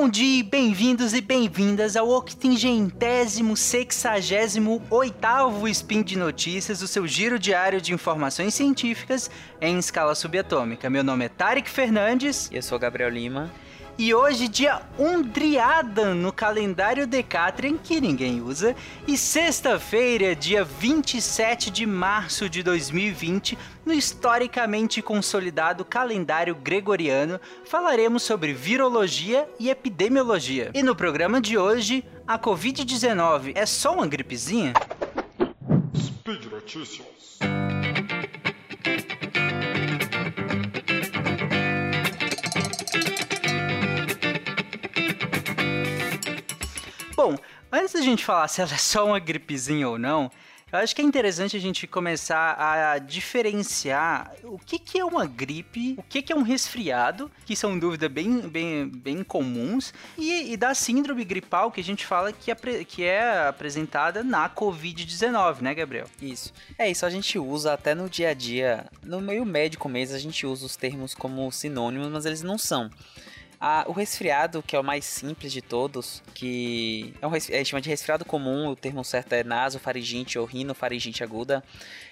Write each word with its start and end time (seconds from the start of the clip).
Bom 0.00 0.08
dia, 0.08 0.42
bem-vindos 0.42 1.12
e 1.12 1.20
bem-vindas 1.20 1.94
ao 1.94 2.08
octingentésimo, 2.08 3.54
sexagésimo, 3.54 4.82
oitavo 4.88 5.68
Spin 5.68 6.02
de 6.02 6.16
Notícias, 6.16 6.80
o 6.80 6.88
seu 6.88 7.06
giro 7.06 7.38
diário 7.38 7.82
de 7.82 7.92
informações 7.92 8.54
científicas 8.54 9.30
em 9.60 9.78
escala 9.78 10.14
subatômica. 10.14 10.88
Meu 10.88 11.04
nome 11.04 11.26
é 11.26 11.28
Tarek 11.28 11.68
Fernandes. 11.68 12.48
E 12.50 12.56
eu 12.56 12.62
sou 12.62 12.78
Gabriel 12.78 13.10
Lima. 13.10 13.50
E 14.00 14.14
hoje, 14.14 14.48
dia 14.48 14.80
Undriadan 14.98 16.14
no 16.14 16.32
calendário 16.32 17.06
Decatrian, 17.06 17.76
que 17.76 18.00
ninguém 18.00 18.40
usa, 18.40 18.74
e 19.06 19.14
sexta-feira, 19.14 20.34
dia 20.34 20.64
27 20.64 21.70
de 21.70 21.84
março 21.84 22.48
de 22.48 22.62
2020, 22.62 23.58
no 23.84 23.92
historicamente 23.92 25.02
consolidado 25.02 25.84
calendário 25.84 26.54
gregoriano, 26.54 27.38
falaremos 27.66 28.22
sobre 28.22 28.54
virologia 28.54 29.46
e 29.58 29.68
epidemiologia. 29.68 30.70
E 30.72 30.82
no 30.82 30.96
programa 30.96 31.38
de 31.38 31.58
hoje, 31.58 32.02
a 32.26 32.38
Covid-19 32.38 33.52
é 33.54 33.66
só 33.66 33.92
uma 33.92 34.06
gripezinha? 34.06 34.72
Speed 35.94 36.46
Notícias. 36.46 37.38
Bom, 47.22 47.36
antes 47.70 47.92
da 47.92 48.00
gente 48.00 48.24
falar 48.24 48.48
se 48.48 48.62
ela 48.62 48.72
é 48.72 48.78
só 48.78 49.04
uma 49.04 49.18
gripezinha 49.18 49.86
ou 49.86 49.98
não, 49.98 50.30
eu 50.72 50.78
acho 50.78 50.96
que 50.96 51.02
é 51.02 51.04
interessante 51.04 51.54
a 51.54 51.60
gente 51.60 51.86
começar 51.86 52.56
a 52.58 52.98
diferenciar 52.98 54.32
o 54.42 54.58
que, 54.58 54.78
que 54.78 54.98
é 54.98 55.04
uma 55.04 55.26
gripe, 55.26 55.96
o 55.98 56.02
que, 56.02 56.22
que 56.22 56.32
é 56.32 56.36
um 56.36 56.40
resfriado, 56.40 57.30
que 57.44 57.54
são 57.54 57.78
dúvidas 57.78 58.10
bem, 58.10 58.40
bem, 58.48 58.88
bem 58.88 59.22
comuns, 59.22 59.92
e, 60.16 60.50
e 60.50 60.56
da 60.56 60.72
síndrome 60.74 61.22
gripal 61.22 61.70
que 61.70 61.82
a 61.82 61.84
gente 61.84 62.06
fala 62.06 62.32
que, 62.32 62.50
é, 62.50 62.54
que 62.86 63.04
é 63.04 63.48
apresentada 63.48 64.24
na 64.24 64.48
Covid-19, 64.48 65.60
né, 65.60 65.74
Gabriel? 65.74 66.06
Isso. 66.22 66.54
É 66.78 66.90
isso, 66.90 67.04
a 67.04 67.10
gente 67.10 67.38
usa 67.38 67.74
até 67.74 67.94
no 67.94 68.08
dia 68.08 68.30
a 68.30 68.34
dia, 68.34 68.86
no 69.02 69.20
meio 69.20 69.44
médico 69.44 69.90
mesmo, 69.90 70.16
a 70.16 70.18
gente 70.18 70.46
usa 70.46 70.64
os 70.64 70.74
termos 70.74 71.14
como 71.14 71.52
sinônimos, 71.52 72.08
mas 72.08 72.24
eles 72.24 72.42
não 72.42 72.56
são. 72.56 72.88
Ah, 73.62 73.84
o 73.86 73.92
resfriado, 73.92 74.62
que 74.62 74.74
é 74.74 74.80
o 74.80 74.82
mais 74.82 75.04
simples 75.04 75.52
de 75.52 75.60
todos, 75.60 76.22
que 76.32 77.12
é 77.20 77.26
um 77.26 77.34
a 77.34 77.64
chama 77.64 77.82
de 77.82 77.90
resfriado 77.90 78.24
comum, 78.24 78.68
o 78.68 78.74
termo 78.74 79.04
certo 79.04 79.34
é 79.34 79.44
nasofaringite 79.44 80.38
ou 80.38 80.46
rinofaringite 80.46 81.22
aguda, 81.22 81.62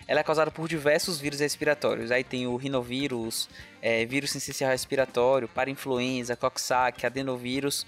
ela 0.07 0.21
é 0.21 0.23
causada 0.23 0.51
por 0.51 0.69
diversos 0.69 1.19
vírus 1.19 1.41
respiratórios. 1.41 2.11
Aí 2.11 2.23
tem 2.23 2.47
o 2.47 2.55
rinovírus, 2.57 3.49
é, 3.81 4.05
vírus 4.05 4.31
sensicial 4.31 4.71
respiratório, 4.71 5.49
parainfluenza, 5.49 6.37
coxsackie, 6.37 7.07
adenovírus, 7.07 7.87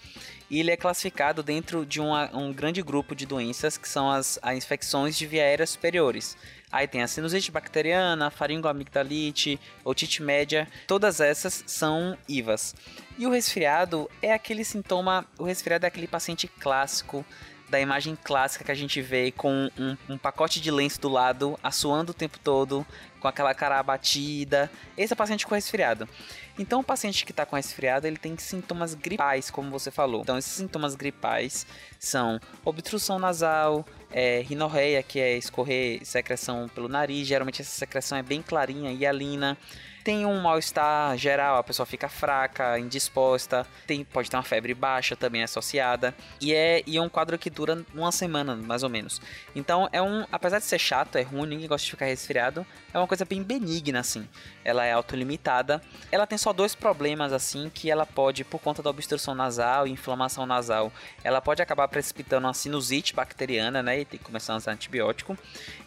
e 0.48 0.58
ele 0.58 0.70
é 0.70 0.76
classificado 0.76 1.42
dentro 1.42 1.84
de 1.84 2.00
uma, 2.00 2.34
um 2.34 2.54
grande 2.54 2.80
grupo 2.80 3.14
de 3.14 3.26
doenças 3.26 3.76
que 3.76 3.86
são 3.86 4.10
as, 4.10 4.38
as 4.40 4.56
infecções 4.56 5.18
de 5.18 5.26
via 5.26 5.42
aérea 5.42 5.66
superiores. 5.66 6.34
Aí 6.72 6.86
tem 6.86 7.02
a 7.02 7.08
sinusite 7.08 7.50
bacteriana, 7.50 8.28
a 8.28 8.30
faringoamigdalite, 8.30 9.58
otite 9.84 10.22
média, 10.22 10.68
todas 10.86 11.20
essas 11.20 11.64
são 11.66 12.16
IVAs. 12.28 12.74
E 13.18 13.26
o 13.26 13.30
resfriado 13.30 14.08
é 14.22 14.32
aquele 14.32 14.64
sintoma, 14.64 15.26
o 15.38 15.44
resfriado 15.44 15.84
é 15.84 15.88
aquele 15.88 16.06
paciente 16.06 16.46
clássico 16.46 17.24
da 17.70 17.80
imagem 17.80 18.18
clássica 18.22 18.64
que 18.64 18.72
a 18.72 18.74
gente 18.74 19.00
vê 19.00 19.30
com 19.30 19.70
um, 19.78 19.96
um, 20.08 20.18
pacote 20.18 20.60
de 20.60 20.70
lenço 20.70 21.00
do 21.00 21.08
lado, 21.08 21.58
assoando 21.62 22.10
o 22.10 22.14
tempo 22.14 22.38
todo, 22.38 22.84
com 23.20 23.28
aquela 23.28 23.54
cara 23.54 23.78
abatida. 23.78 24.70
Esse 24.96 25.12
é 25.12 25.14
o 25.14 25.16
paciente 25.16 25.46
com 25.46 25.54
resfriado. 25.54 26.08
Então, 26.58 26.80
o 26.80 26.84
paciente 26.84 27.24
que 27.24 27.32
está 27.32 27.46
com 27.46 27.56
resfriado, 27.56 28.06
ele 28.06 28.16
tem 28.16 28.36
sintomas 28.36 28.94
gripais, 28.94 29.50
como 29.50 29.70
você 29.70 29.90
falou. 29.90 30.22
Então, 30.22 30.36
esses 30.38 30.52
sintomas 30.52 30.94
gripais 30.94 31.66
são 31.98 32.40
obstrução 32.64 33.18
nasal, 33.18 33.84
é, 34.10 34.40
rinorreia, 34.40 35.02
que 35.02 35.18
é 35.18 35.36
escorrer 35.36 36.04
secreção 36.04 36.68
pelo 36.68 36.88
nariz. 36.88 37.26
Geralmente, 37.26 37.62
essa 37.62 37.70
secreção 37.70 38.18
é 38.18 38.22
bem 38.22 38.42
clarinha 38.42 38.92
e 38.92 39.06
alina 39.06 39.56
tem 40.02 40.24
um 40.24 40.40
mal-estar 40.40 41.16
geral, 41.16 41.56
a 41.58 41.62
pessoa 41.62 41.84
fica 41.84 42.08
fraca, 42.08 42.78
indisposta, 42.78 43.66
tem, 43.86 44.04
pode 44.04 44.30
ter 44.30 44.36
uma 44.36 44.42
febre 44.42 44.74
baixa 44.74 45.14
também 45.14 45.42
associada, 45.42 46.14
e 46.40 46.54
é, 46.54 46.82
e 46.86 46.96
é 46.96 47.02
um 47.02 47.08
quadro 47.08 47.38
que 47.38 47.50
dura 47.50 47.84
uma 47.94 48.10
semana, 48.10 48.56
mais 48.56 48.82
ou 48.82 48.88
menos. 48.88 49.20
Então 49.54 49.88
é 49.92 50.00
um, 50.00 50.26
apesar 50.32 50.58
de 50.58 50.64
ser 50.64 50.78
chato, 50.78 51.16
é 51.16 51.22
ruim, 51.22 51.48
ninguém 51.48 51.68
gosta 51.68 51.84
de 51.84 51.90
ficar 51.90 52.06
resfriado, 52.06 52.66
é 52.92 52.98
uma 52.98 53.06
coisa 53.06 53.24
bem 53.24 53.42
benigna, 53.42 54.00
assim. 54.00 54.26
Ela 54.64 54.84
é 54.84 54.92
autolimitada. 54.92 55.80
Ela 56.10 56.26
tem 56.26 56.36
só 56.36 56.49
dois 56.52 56.74
problemas, 56.74 57.32
assim, 57.32 57.70
que 57.72 57.90
ela 57.90 58.06
pode, 58.06 58.44
por 58.44 58.60
conta 58.60 58.82
da 58.82 58.90
obstrução 58.90 59.34
nasal 59.34 59.86
e 59.86 59.90
inflamação 59.90 60.46
nasal, 60.46 60.92
ela 61.24 61.40
pode 61.40 61.62
acabar 61.62 61.88
precipitando 61.88 62.46
uma 62.46 62.54
sinusite 62.54 63.14
bacteriana, 63.14 63.82
né? 63.82 64.00
E 64.00 64.04
tem 64.04 64.18
que 64.18 64.24
começar 64.24 64.54
a 64.54 64.56
usar 64.56 64.72
antibiótico. 64.72 65.36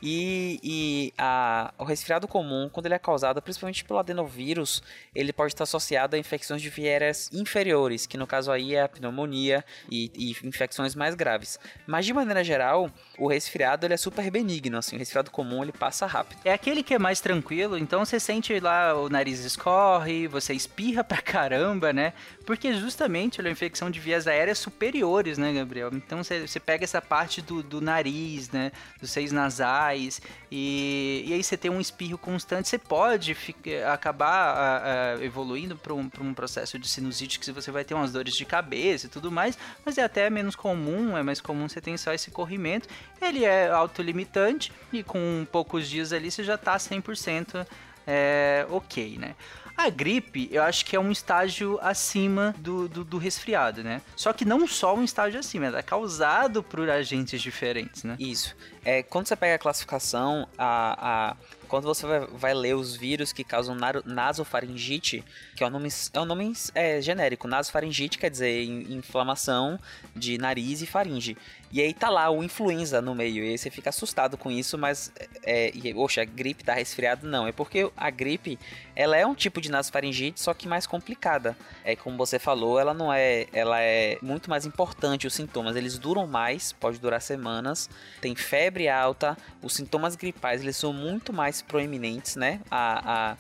E, 0.02 0.60
e 0.64 1.14
a, 1.18 1.74
o 1.78 1.84
resfriado 1.84 2.28
comum, 2.28 2.70
quando 2.72 2.88
ele 2.88 2.96
é 2.96 3.00
causado 3.00 3.42
principalmente 3.42 3.84
pelo 3.86 4.00
adenovírus, 4.00 4.84
ele 5.16 5.32
pode 5.32 5.54
estar 5.54 5.64
associado 5.64 6.16
a 6.16 6.20
infecções 6.20 6.62
de 6.62 6.70
vieiras 6.70 7.30
inferiores, 7.32 8.06
que 8.06 8.18
no 8.18 8.28
caso 8.28 8.52
aí 8.52 8.76
é 8.76 8.82
a 8.82 8.90
pneumonia 8.90 9.64
e, 9.90 10.12
e 10.14 10.48
infecções 10.48 10.96
mais 10.96 11.16
graves. 11.16 11.60
Mas 11.88 12.06
de 12.06 12.14
maneira 12.14 12.44
geral, 12.44 12.90
o 13.18 13.28
resfriado 13.28 13.86
ele 13.86 13.94
é 13.94 13.98
super 13.98 14.30
benigno, 14.30 14.78
assim, 14.78 14.96
o 14.96 15.00
resfriado 15.00 15.32
comum 15.32 15.64
ele 15.64 15.72
passa 15.72 16.06
rápido. 16.06 16.40
É 16.44 16.52
aquele 16.52 16.84
que 16.84 16.94
é 16.94 17.00
mais 17.00 17.22
tranquilo, 17.22 17.78
então 17.78 18.04
você 18.04 18.20
sente 18.20 18.60
lá 18.60 18.94
o 18.94 19.10
nariz 19.10 19.40
escorre, 19.40 20.28
você 20.28 20.43
espirra 20.52 21.04
pra 21.04 21.22
caramba, 21.22 21.94
né? 21.94 22.14
Porque 22.44 22.74
justamente 22.74 23.40
uma 23.40 23.50
infecção 23.50 23.92
de 23.92 24.00
vias 24.00 24.26
aéreas 24.26 24.58
superiores, 24.58 25.38
né, 25.38 25.54
Gabriel? 25.54 25.92
Então 25.94 26.24
você, 26.24 26.48
você 26.48 26.60
pega 26.60 26.84
essa 26.84 27.00
parte 27.00 27.40
do, 27.40 27.62
do 27.62 27.80
nariz, 27.80 28.50
né, 28.50 28.72
dos 29.00 29.12
seios 29.12 29.32
nasais, 29.32 30.20
e, 30.52 31.24
e 31.28 31.34
aí 31.34 31.44
você 31.44 31.56
tem 31.56 31.70
um 31.70 31.80
espirro 31.80 32.18
constante, 32.18 32.68
você 32.68 32.80
pode 32.80 33.36
ficar, 33.36 33.94
acabar 33.94 34.28
a, 34.28 35.14
a, 35.18 35.24
evoluindo 35.24 35.78
para 35.78 35.94
um, 35.94 36.10
um 36.20 36.34
processo 36.34 36.80
de 36.80 36.88
sinusite 36.88 37.40
que 37.40 37.52
você 37.52 37.72
vai 37.72 37.84
ter 37.84 37.94
umas 37.94 38.12
dores 38.12 38.34
de 38.34 38.46
cabeça 38.46 39.06
e 39.06 39.10
tudo 39.10 39.32
mais, 39.32 39.58
mas 39.86 39.98
é 39.98 40.04
até 40.04 40.30
menos 40.30 40.56
comum, 40.56 41.16
é 41.16 41.22
mais 41.22 41.40
comum 41.40 41.70
você 41.70 41.80
ter 41.80 41.94
só 41.98 42.12
esse 42.12 42.32
corrimento. 42.32 42.88
Ele 43.22 43.46
é 43.46 43.70
autolimitante 43.70 44.72
e 44.92 45.04
com 45.04 45.46
poucos 45.52 45.88
dias 45.88 46.12
ali 46.12 46.32
você 46.32 46.44
já 46.44 46.56
está 46.56 46.76
100% 46.76 47.66
é, 48.06 48.66
ok, 48.70 49.18
né? 49.18 49.36
A 49.76 49.90
gripe, 49.90 50.48
eu 50.52 50.62
acho 50.62 50.86
que 50.86 50.96
é 50.96 51.00
um 51.00 51.12
estágio 51.12 51.80
acima 51.82 52.54
do, 52.60 52.88
do, 52.88 53.04
do, 53.04 53.18
resfriado, 53.18 53.84
né? 53.84 54.02
Só 54.16 54.32
que 54.32 54.46
não 54.46 54.68
só 54.68 54.96
um 54.96 55.04
estágio 55.04 55.40
acima, 55.40 55.76
é 55.76 55.82
causado 55.82 56.62
por 56.62 56.88
agentes 56.90 57.42
diferentes, 57.42 58.04
né? 58.04 58.16
Isso. 58.20 58.56
É, 58.86 59.02
quando 59.02 59.28
você 59.28 59.36
pega 59.36 59.56
a 59.56 59.58
classificação, 59.58 60.48
a, 60.58 61.32
a 61.32 61.38
quando 61.68 61.86
você 61.86 62.06
vai, 62.06 62.20
vai, 62.20 62.54
ler 62.54 62.76
os 62.76 62.96
vírus 62.96 63.34
que 63.34 63.44
causam 63.44 63.76
nasofaringite, 64.06 65.24
que 65.56 65.64
é 65.64 65.68
o 65.68 65.72
nome, 65.72 65.90
é 65.90 66.26
nome 66.26 66.54
é, 66.76 67.02
genérico, 67.02 67.48
nasofaringite 67.48 68.20
quer 68.20 68.30
dizer 68.30 68.64
inflamação 68.64 69.80
de 70.16 70.38
nariz 70.38 70.84
e 70.84 70.86
faringe. 70.86 71.36
E 71.74 71.82
aí 71.82 71.92
tá 71.92 72.08
lá 72.08 72.30
o 72.30 72.44
influenza 72.44 73.02
no 73.02 73.16
meio, 73.16 73.44
e 73.44 73.50
aí 73.50 73.58
você 73.58 73.72
fica 73.72 73.90
assustado 73.90 74.38
com 74.38 74.52
isso, 74.52 74.78
mas, 74.78 75.12
é, 75.42 75.72
e, 75.74 75.92
oxa, 75.96 76.22
a 76.22 76.26
gripe 76.26 76.64
tá 76.64 76.76
resfriado? 76.76 77.28
Não, 77.28 77.48
é 77.48 77.52
porque 77.52 77.90
a 77.98 78.12
gripe, 78.12 78.60
ela 78.96 79.18
é 79.18 79.26
um 79.26 79.34
tipo 79.34 79.60
de 79.60 79.72
nasofaringite, 79.72 80.40
só 80.40 80.54
que 80.54 80.68
mais 80.68 80.86
complicada. 80.86 81.58
É 81.84 81.96
como 81.96 82.16
você 82.16 82.38
falou, 82.38 82.80
ela 82.80 82.94
não 82.94 83.12
é, 83.12 83.48
ela 83.52 83.82
é 83.82 84.20
muito 84.22 84.52
mais 84.52 84.68
importante, 84.68 85.26
os 85.26 85.34
sintomas, 85.34 85.76
eles 85.76 85.98
duram 85.98 86.28
mais, 86.28 86.74
pode 86.74 87.00
durar 87.00 87.20
semanas, 87.20 87.90
tem 88.22 88.36
febre 88.36 88.88
alta, 88.88 89.36
os 89.60 89.74
sintomas 89.74 90.16
gripais, 90.16 90.62
eles 90.62 90.78
são 90.78 90.94
muito 90.94 91.34
mais 91.34 91.64
proeminentes, 91.64 92.36
né? 92.36 92.62
A, 92.70 93.32
a, 93.32 93.38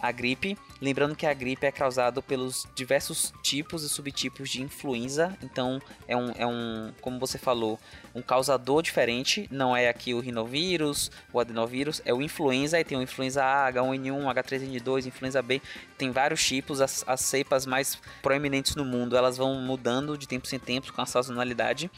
a 0.00 0.10
gripe. 0.10 0.56
Lembrando 0.80 1.14
que 1.14 1.26
a 1.26 1.34
gripe 1.34 1.66
é 1.66 1.72
causada 1.72 2.22
pelos 2.22 2.66
diversos 2.74 3.32
tipos 3.42 3.82
e 3.82 3.88
subtipos 3.88 4.48
de 4.48 4.62
influenza. 4.62 5.36
Então, 5.42 5.80
é 6.08 6.16
um, 6.16 6.32
é 6.32 6.46
um, 6.46 6.92
como 7.00 7.18
você 7.18 7.38
falou, 7.38 7.78
um 8.14 8.22
causador 8.22 8.82
diferente. 8.82 9.46
Não 9.50 9.76
é 9.76 9.88
aqui 9.88 10.14
o 10.14 10.20
rinovírus, 10.20 11.10
o 11.32 11.40
adenovírus, 11.40 12.00
é 12.04 12.14
o 12.14 12.22
influenza. 12.22 12.80
E 12.80 12.84
tem 12.84 12.96
o 12.96 13.02
influenza 13.02 13.44
A, 13.44 13.72
H1N1, 13.72 14.34
H3N2, 14.34 15.06
influenza 15.06 15.42
B. 15.42 15.60
Tem 15.98 16.10
vários 16.10 16.44
tipos. 16.44 16.80
As, 16.80 17.04
as 17.06 17.20
cepas 17.20 17.66
mais 17.66 17.98
proeminentes 18.22 18.74
no 18.74 18.84
mundo, 18.84 19.16
elas 19.16 19.36
vão 19.36 19.54
mudando 19.56 20.16
de 20.16 20.26
tempo 20.26 20.48
em 20.52 20.58
tempo 20.58 20.92
com 20.92 21.02
a 21.02 21.06
sazonalidade. 21.06 21.90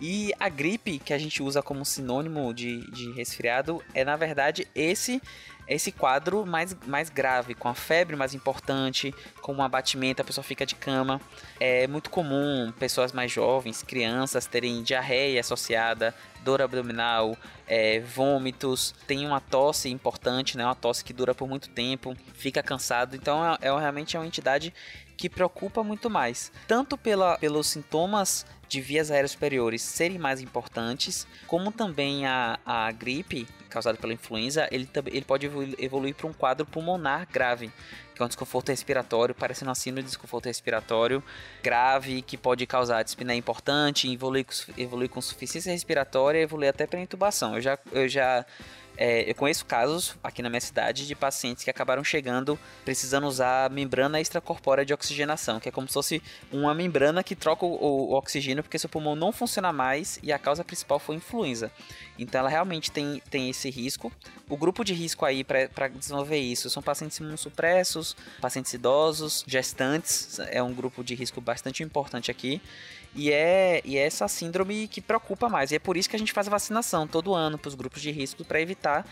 E 0.00 0.32
a 0.40 0.48
gripe, 0.48 0.98
que 0.98 1.12
a 1.12 1.18
gente 1.18 1.42
usa 1.42 1.62
como 1.62 1.84
sinônimo 1.84 2.52
de, 2.52 2.90
de 2.90 3.12
resfriado, 3.12 3.82
é 3.94 4.04
na 4.04 4.16
verdade 4.16 4.66
esse 4.74 5.22
esse 5.66 5.90
quadro 5.90 6.44
mais, 6.44 6.76
mais 6.86 7.08
grave, 7.08 7.54
com 7.54 7.68
a 7.68 7.74
febre 7.74 8.16
mais 8.16 8.34
importante, 8.34 9.14
com 9.40 9.54
um 9.54 9.62
abatimento, 9.62 10.20
a 10.20 10.24
pessoa 10.24 10.44
fica 10.44 10.66
de 10.66 10.74
cama. 10.74 11.20
É 11.58 11.86
muito 11.86 12.10
comum 12.10 12.72
pessoas 12.78 13.12
mais 13.12 13.32
jovens, 13.32 13.82
crianças, 13.82 14.46
terem 14.46 14.82
diarreia 14.82 15.40
associada, 15.40 16.14
dor 16.42 16.60
abdominal, 16.60 17.36
é, 17.66 18.00
vômitos, 18.00 18.94
tem 19.06 19.26
uma 19.26 19.40
tosse 19.40 19.88
importante, 19.88 20.56
né? 20.56 20.64
Uma 20.64 20.74
tosse 20.74 21.02
que 21.02 21.12
dura 21.12 21.34
por 21.34 21.48
muito 21.48 21.70
tempo, 21.70 22.14
fica 22.34 22.62
cansado. 22.62 23.16
Então 23.16 23.44
é, 23.44 23.56
é 23.62 23.78
realmente 23.78 24.16
é 24.16 24.20
uma 24.20 24.26
entidade 24.26 24.72
que 25.16 25.28
preocupa 25.28 25.82
muito 25.82 26.10
mais, 26.10 26.52
tanto 26.66 26.96
pela, 26.96 27.38
pelos 27.38 27.66
sintomas 27.66 28.44
de 28.68 28.80
vias 28.80 29.10
aéreas 29.10 29.32
superiores 29.32 29.82
serem 29.82 30.18
mais 30.18 30.40
importantes, 30.40 31.26
como 31.46 31.70
também 31.70 32.26
a, 32.26 32.58
a 32.64 32.90
gripe 32.90 33.46
causada 33.74 33.98
pela 33.98 34.12
influenza, 34.12 34.68
ele, 34.70 34.88
ele 35.06 35.24
pode 35.24 35.50
evoluir 35.78 36.14
para 36.14 36.28
um 36.28 36.32
quadro 36.32 36.64
pulmonar 36.64 37.26
grave, 37.30 37.72
que 38.14 38.22
é 38.22 38.24
um 38.24 38.28
desconforto 38.28 38.68
respiratório, 38.68 39.34
parecendo 39.34 39.68
uma 39.68 39.74
síndrome 39.74 40.04
de 40.04 40.10
desconforto 40.10 40.46
respiratório 40.46 41.20
grave, 41.60 42.22
que 42.22 42.36
pode 42.36 42.64
causar 42.66 43.02
dispneia 43.02 43.36
importante, 43.36 44.08
evoluir, 44.12 44.46
evoluir 44.78 45.10
com 45.10 45.20
suficiência 45.20 45.72
respiratória, 45.72 46.38
evoluir 46.38 46.70
até 46.70 46.86
para 46.86 47.00
intubação. 47.00 47.56
Eu 47.56 47.60
já, 47.60 47.78
eu 47.90 48.08
já 48.08 48.46
é, 48.96 49.28
eu 49.28 49.34
conheço 49.34 49.64
casos 49.66 50.16
aqui 50.22 50.42
na 50.42 50.48
minha 50.48 50.60
cidade 50.60 51.06
de 51.06 51.14
pacientes 51.14 51.64
que 51.64 51.70
acabaram 51.70 52.04
chegando 52.04 52.58
precisando 52.84 53.26
usar 53.26 53.70
membrana 53.70 54.20
extracorpórea 54.20 54.84
de 54.84 54.94
oxigenação, 54.94 55.58
que 55.58 55.68
é 55.68 55.72
como 55.72 55.88
se 55.88 55.94
fosse 55.94 56.22
uma 56.52 56.74
membrana 56.74 57.22
que 57.22 57.34
troca 57.34 57.64
o, 57.64 57.74
o, 57.74 58.12
oxigênio 58.14 58.62
porque 58.62 58.78
seu 58.78 58.88
pulmão 58.88 59.16
não 59.16 59.32
funciona 59.32 59.72
mais 59.72 60.18
e 60.22 60.32
a 60.32 60.38
causa 60.38 60.64
principal 60.64 60.98
foi 60.98 61.16
influenza. 61.16 61.72
Então 62.18 62.40
ela 62.40 62.48
realmente 62.48 62.90
tem, 62.90 63.20
tem 63.30 63.50
esse 63.50 63.70
risco. 63.70 64.12
O 64.48 64.56
grupo 64.56 64.84
de 64.84 64.94
risco 64.94 65.24
aí 65.24 65.42
para 65.42 65.88
desenvolver 65.88 66.38
isso 66.38 66.70
são 66.70 66.82
pacientes 66.82 67.18
imunossupressos, 67.18 68.16
pacientes 68.40 68.72
idosos, 68.72 69.44
gestantes, 69.46 70.38
é 70.50 70.62
um 70.62 70.72
grupo 70.72 71.02
de 71.02 71.14
risco 71.14 71.40
bastante 71.40 71.82
importante 71.82 72.30
aqui. 72.30 72.60
E 73.16 73.30
é, 73.30 73.80
e 73.84 73.96
é 73.96 74.04
essa 74.04 74.26
síndrome 74.26 74.88
que 74.88 75.00
preocupa 75.00 75.48
mais. 75.48 75.70
E 75.70 75.76
é 75.76 75.78
por 75.78 75.96
isso 75.96 76.10
que 76.10 76.16
a 76.16 76.18
gente 76.18 76.32
faz 76.32 76.48
a 76.48 76.50
vacinação 76.50 77.06
todo 77.06 77.32
ano 77.32 77.56
para 77.56 77.68
os 77.68 77.74
grupos 77.74 78.02
de 78.02 78.10
risco 78.10 78.44
para 78.44 78.60
evitar 78.60 79.06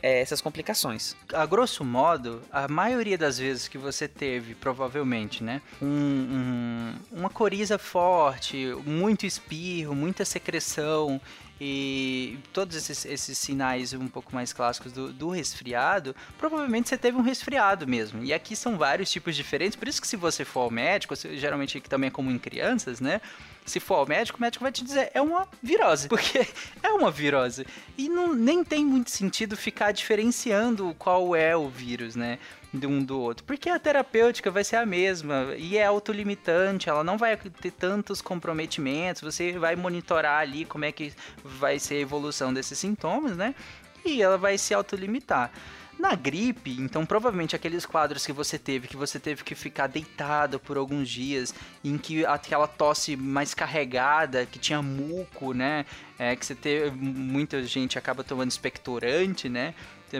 é, 0.00 0.20
essas 0.20 0.40
complicações. 0.40 1.16
A 1.32 1.44
grosso 1.44 1.84
modo, 1.84 2.40
a 2.52 2.68
maioria 2.68 3.18
das 3.18 3.38
vezes 3.38 3.66
que 3.66 3.76
você 3.76 4.06
teve, 4.06 4.54
provavelmente, 4.54 5.42
né, 5.42 5.60
um, 5.82 5.86
um, 5.86 6.94
uma 7.10 7.30
coriza 7.30 7.78
forte, 7.78 8.72
muito 8.86 9.26
espirro, 9.26 9.94
muita 9.94 10.24
secreção 10.24 11.20
e 11.60 12.38
todos 12.52 12.76
esses, 12.76 13.04
esses 13.04 13.36
sinais 13.36 13.92
um 13.92 14.06
pouco 14.06 14.34
mais 14.34 14.52
clássicos 14.52 14.92
do, 14.92 15.12
do, 15.12 15.28
resfriado, 15.28 16.14
provavelmente 16.36 16.88
você 16.88 16.96
teve 16.96 17.16
um 17.16 17.22
resfriado 17.22 17.86
mesmo. 17.86 18.22
E 18.22 18.32
aqui 18.32 18.54
são 18.54 18.78
vários 18.78 19.10
tipos 19.10 19.34
diferentes, 19.34 19.76
por 19.76 19.88
isso 19.88 20.00
que 20.00 20.06
se 20.06 20.16
você 20.16 20.44
for 20.44 20.60
ao 20.60 20.70
médico, 20.70 21.14
geralmente 21.16 21.78
aqui 21.78 21.88
também 21.88 22.08
é 22.08 22.10
comum 22.10 22.30
em 22.30 22.38
crianças, 22.38 23.00
né? 23.00 23.20
Se 23.66 23.80
for 23.80 23.96
ao 23.96 24.06
médico, 24.06 24.38
o 24.38 24.40
médico 24.40 24.64
vai 24.64 24.72
te 24.72 24.82
dizer, 24.82 25.10
é 25.12 25.20
uma 25.20 25.46
virose, 25.62 26.08
porque 26.08 26.46
é 26.82 26.88
uma 26.90 27.10
virose. 27.10 27.66
E 27.96 28.08
não, 28.08 28.34
nem 28.34 28.64
tem 28.64 28.84
muito 28.84 29.10
sentido 29.10 29.56
ficar 29.56 29.92
diferenciando 29.92 30.94
qual 30.98 31.34
é 31.34 31.56
o 31.56 31.68
vírus, 31.68 32.16
né? 32.16 32.38
De 32.72 32.86
um 32.86 33.02
do 33.02 33.18
outro. 33.20 33.44
Porque 33.44 33.70
a 33.70 33.78
terapêutica 33.78 34.50
vai 34.50 34.64
ser 34.64 34.76
a 34.76 34.86
mesma 34.86 35.54
e 35.56 35.76
é 35.76 35.86
autolimitante, 35.86 36.88
ela 36.88 37.02
não 37.02 37.16
vai 37.16 37.36
ter 37.36 37.70
tantos 37.70 38.20
comprometimentos, 38.20 39.22
você 39.22 39.58
vai 39.58 39.76
monitorar 39.76 40.40
ali 40.40 40.64
como 40.64 40.84
é 40.84 40.92
que 40.92 41.12
vai 41.42 41.78
ser 41.78 41.94
a 41.94 42.00
evolução 42.00 42.52
desses 42.52 42.78
sintomas, 42.78 43.36
né? 43.36 43.54
E 44.04 44.22
ela 44.22 44.38
vai 44.38 44.58
se 44.58 44.74
autolimitar. 44.74 45.50
Na 45.98 46.14
gripe, 46.14 46.76
então 46.78 47.04
provavelmente 47.04 47.56
aqueles 47.56 47.84
quadros 47.84 48.24
que 48.24 48.32
você 48.32 48.56
teve, 48.56 48.86
que 48.86 48.96
você 48.96 49.18
teve 49.18 49.42
que 49.42 49.56
ficar 49.56 49.88
deitado 49.88 50.60
por 50.60 50.76
alguns 50.76 51.08
dias, 51.08 51.52
em 51.82 51.98
que 51.98 52.24
aquela 52.24 52.68
tosse 52.68 53.16
mais 53.16 53.52
carregada, 53.52 54.46
que 54.46 54.60
tinha 54.60 54.80
muco, 54.80 55.52
né? 55.52 55.84
É, 56.16 56.36
que 56.36 56.46
você 56.46 56.54
teve, 56.54 56.92
muita 56.92 57.60
gente 57.64 57.98
acaba 57.98 58.22
tomando 58.22 58.48
expectorante, 58.48 59.48
né? 59.48 59.74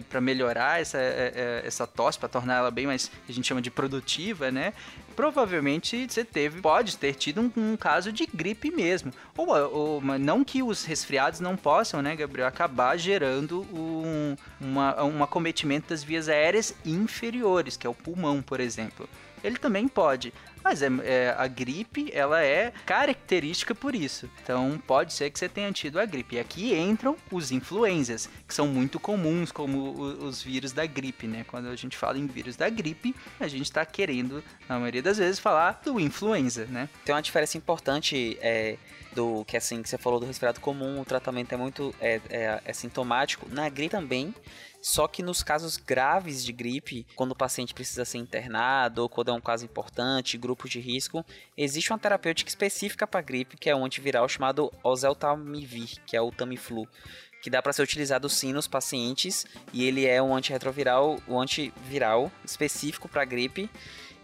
Para 0.08 0.20
melhorar 0.20 0.80
essa, 0.80 0.98
é, 0.98 1.32
é, 1.34 1.66
essa 1.66 1.86
tosse, 1.86 2.18
para 2.18 2.28
tornar 2.28 2.56
ela 2.56 2.70
bem 2.70 2.86
mais, 2.86 3.10
a 3.28 3.32
gente 3.32 3.46
chama 3.46 3.60
de 3.60 3.70
produtiva, 3.70 4.50
né? 4.50 4.72
Provavelmente 5.16 6.06
você 6.08 6.24
teve, 6.24 6.60
pode 6.60 6.96
ter 6.96 7.14
tido 7.14 7.40
um, 7.40 7.50
um 7.56 7.76
caso 7.76 8.12
de 8.12 8.26
gripe 8.26 8.70
mesmo. 8.70 9.12
Ou, 9.36 9.48
ou, 9.72 10.00
não 10.18 10.44
que 10.44 10.62
os 10.62 10.84
resfriados 10.84 11.40
não 11.40 11.56
possam, 11.56 12.00
né, 12.02 12.14
Gabriel, 12.14 12.46
acabar 12.46 12.96
gerando 12.96 13.62
um, 13.72 14.36
uma, 14.60 15.02
um 15.02 15.22
acometimento 15.22 15.88
das 15.88 16.02
vias 16.02 16.28
aéreas 16.28 16.74
inferiores, 16.84 17.76
que 17.76 17.86
é 17.86 17.90
o 17.90 17.94
pulmão, 17.94 18.42
por 18.42 18.60
exemplo. 18.60 19.08
Ele 19.42 19.56
também 19.56 19.86
pode, 19.86 20.32
mas 20.62 20.82
é, 20.82 20.88
é, 21.04 21.34
a 21.36 21.46
gripe, 21.46 22.10
ela 22.12 22.42
é 22.42 22.72
característica 22.84 23.74
por 23.74 23.94
isso. 23.94 24.28
Então, 24.42 24.80
pode 24.86 25.12
ser 25.12 25.30
que 25.30 25.38
você 25.38 25.48
tenha 25.48 25.70
tido 25.72 25.98
a 25.98 26.04
gripe. 26.04 26.36
E 26.36 26.40
aqui 26.40 26.74
entram 26.74 27.16
os 27.30 27.50
influenzas, 27.50 28.28
que 28.46 28.54
são 28.54 28.66
muito 28.66 28.98
comuns, 28.98 29.52
como 29.52 29.92
os 29.92 30.42
vírus 30.42 30.72
da 30.72 30.86
gripe, 30.86 31.26
né? 31.26 31.44
Quando 31.46 31.68
a 31.68 31.76
gente 31.76 31.96
fala 31.96 32.18
em 32.18 32.26
vírus 32.26 32.56
da 32.56 32.68
gripe, 32.68 33.14
a 33.38 33.48
gente 33.48 33.64
está 33.64 33.84
querendo, 33.84 34.42
na 34.68 34.78
maioria 34.78 35.02
das 35.02 35.18
vezes, 35.18 35.38
falar 35.38 35.80
do 35.84 35.98
influenza, 36.00 36.66
né? 36.66 36.88
Tem 37.04 37.14
uma 37.14 37.22
diferença 37.22 37.56
importante 37.56 38.38
é, 38.40 38.76
do 39.14 39.44
que 39.44 39.56
assim 39.56 39.82
que 39.82 39.88
você 39.88 39.98
falou 39.98 40.20
do 40.20 40.26
resfriado 40.26 40.60
comum, 40.60 41.00
o 41.00 41.04
tratamento 41.04 41.52
é 41.52 41.56
muito 41.56 41.94
é, 42.00 42.20
é, 42.30 42.62
é 42.64 42.72
sintomático. 42.72 43.48
Na 43.50 43.68
gripe 43.68 43.90
também 43.90 44.34
só 44.80 45.08
que 45.08 45.22
nos 45.22 45.42
casos 45.42 45.76
graves 45.76 46.44
de 46.44 46.52
gripe, 46.52 47.06
quando 47.16 47.32
o 47.32 47.36
paciente 47.36 47.74
precisa 47.74 48.04
ser 48.04 48.18
internado 48.18 49.02
ou 49.02 49.08
quando 49.08 49.30
é 49.30 49.32
um 49.32 49.40
caso 49.40 49.64
importante, 49.64 50.38
grupos 50.38 50.70
de 50.70 50.80
risco, 50.80 51.24
existe 51.56 51.92
uma 51.92 51.98
terapêutica 51.98 52.48
específica 52.48 53.06
para 53.06 53.20
gripe, 53.20 53.56
que 53.56 53.68
é 53.68 53.74
um 53.74 53.84
antiviral 53.84 54.28
chamado 54.28 54.72
oseltamivir, 54.82 56.00
que 56.06 56.16
é 56.16 56.20
o 56.20 56.30
Tamiflu 56.30 56.88
que 57.40 57.50
dá 57.50 57.62
para 57.62 57.72
ser 57.72 57.82
utilizado 57.82 58.28
sim 58.28 58.52
nos 58.52 58.66
pacientes 58.66 59.46
e 59.72 59.84
ele 59.84 60.06
é 60.06 60.20
um 60.20 60.34
antirretroviral, 60.34 61.18
um 61.28 61.40
antiviral 61.40 62.32
específico 62.44 63.08
para 63.08 63.24
gripe 63.24 63.70